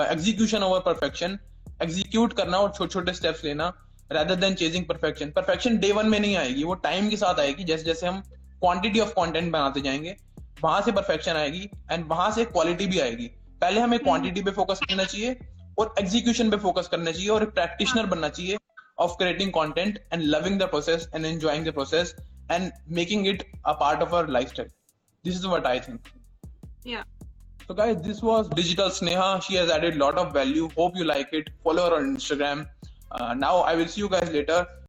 execution 0.02 0.62
over 0.62 0.80
perfection 0.80 1.38
execute 1.82 2.32
करना 2.32 2.58
और 2.58 2.70
छोटे 2.70 2.92
छोटे 2.92 3.12
स्टेप्स 3.12 3.44
लेना 3.44 3.72
rather 4.12 4.36
than 4.36 4.54
chasing 4.60 4.84
perfection. 4.86 5.28
Perfection 5.34 5.76
day 5.78 5.92
one 5.92 6.06
में 6.06 6.20
नहीं 6.20 6.36
आएगी 6.36 6.64
वो 6.64 6.74
टाइम 6.74 7.08
के 7.08 7.16
साथ 7.16 7.40
आएगी। 7.40 7.64
जैसे 7.64 7.84
जैसे 7.84 8.06
हम 8.06 8.20
क्वांटिटी 8.62 9.00
ऑफ़ 9.00 9.10
कंटेंट 9.10 9.52
बनाते 9.52 9.80
जाएँगे 9.80 10.16
वहाँ 10.62 10.80
से 10.82 10.92
परफेक्शन 10.92 11.36
आएगी 11.36 11.68
एंड 11.92 12.06
वहाँ 12.08 12.30
से 12.32 12.44
क्वालिटी 12.44 12.86
भी 12.86 13.00
आएगी 13.00 13.26
पहले 13.60 13.80
हमें 13.80 13.98
क्वांटिटी 13.98 14.42
पे 14.42 14.50
फोकस 14.58 14.80
करना 14.88 15.04
चाहिए 15.04 15.38
और 15.78 15.94
एग्जीक्यूशन 15.98 16.50
पे 16.50 16.56
फोकस 16.64 16.88
करना 16.92 17.10
चाहिए 17.10 17.28
और 17.36 17.44
प्रैक्टिशनर 17.58 18.06
बनना 18.06 18.28
चाहिए 18.28 18.58
of 18.98 19.16
creating 19.18 19.52
content 19.52 19.98
and 20.12 20.22
loving 20.22 20.58
the 20.60 20.68
process 20.70 21.08
and 21.14 21.26
enjoying 21.26 21.66
the 21.66 21.72
process 21.74 22.14
and 22.50 22.70
making 22.98 23.26
it 23.28 23.44
a 23.66 23.72
part 23.80 24.02
of 24.02 24.14
our 24.14 24.28
lifestyle 24.48 24.70
this 25.24 25.36
is 25.36 25.46
what 25.46 25.66
I 25.66 25.80
think 25.80 26.00
So 27.62 27.74
guys, 27.74 27.98
this 28.02 28.20
was 28.20 28.48
Digital 28.48 28.88
Sneha. 28.90 29.40
She 29.40 29.54
has 29.54 29.68
added 29.70 29.96
lot 29.96 30.16
of 30.18 30.32
value. 30.32 30.68
Hope 30.76 30.96
you 30.96 31.04
like 31.04 31.28
it. 31.32 31.50
Follow 31.62 31.84
her 31.84 31.98
on 31.98 32.06
Instagram. 32.06 32.64
Uh, 33.12 33.34
now, 33.34 33.58
I 33.58 33.74
will 33.76 33.86
see 33.86 34.00
you 34.00 34.08
guys 34.08 34.32
later. 34.32 34.56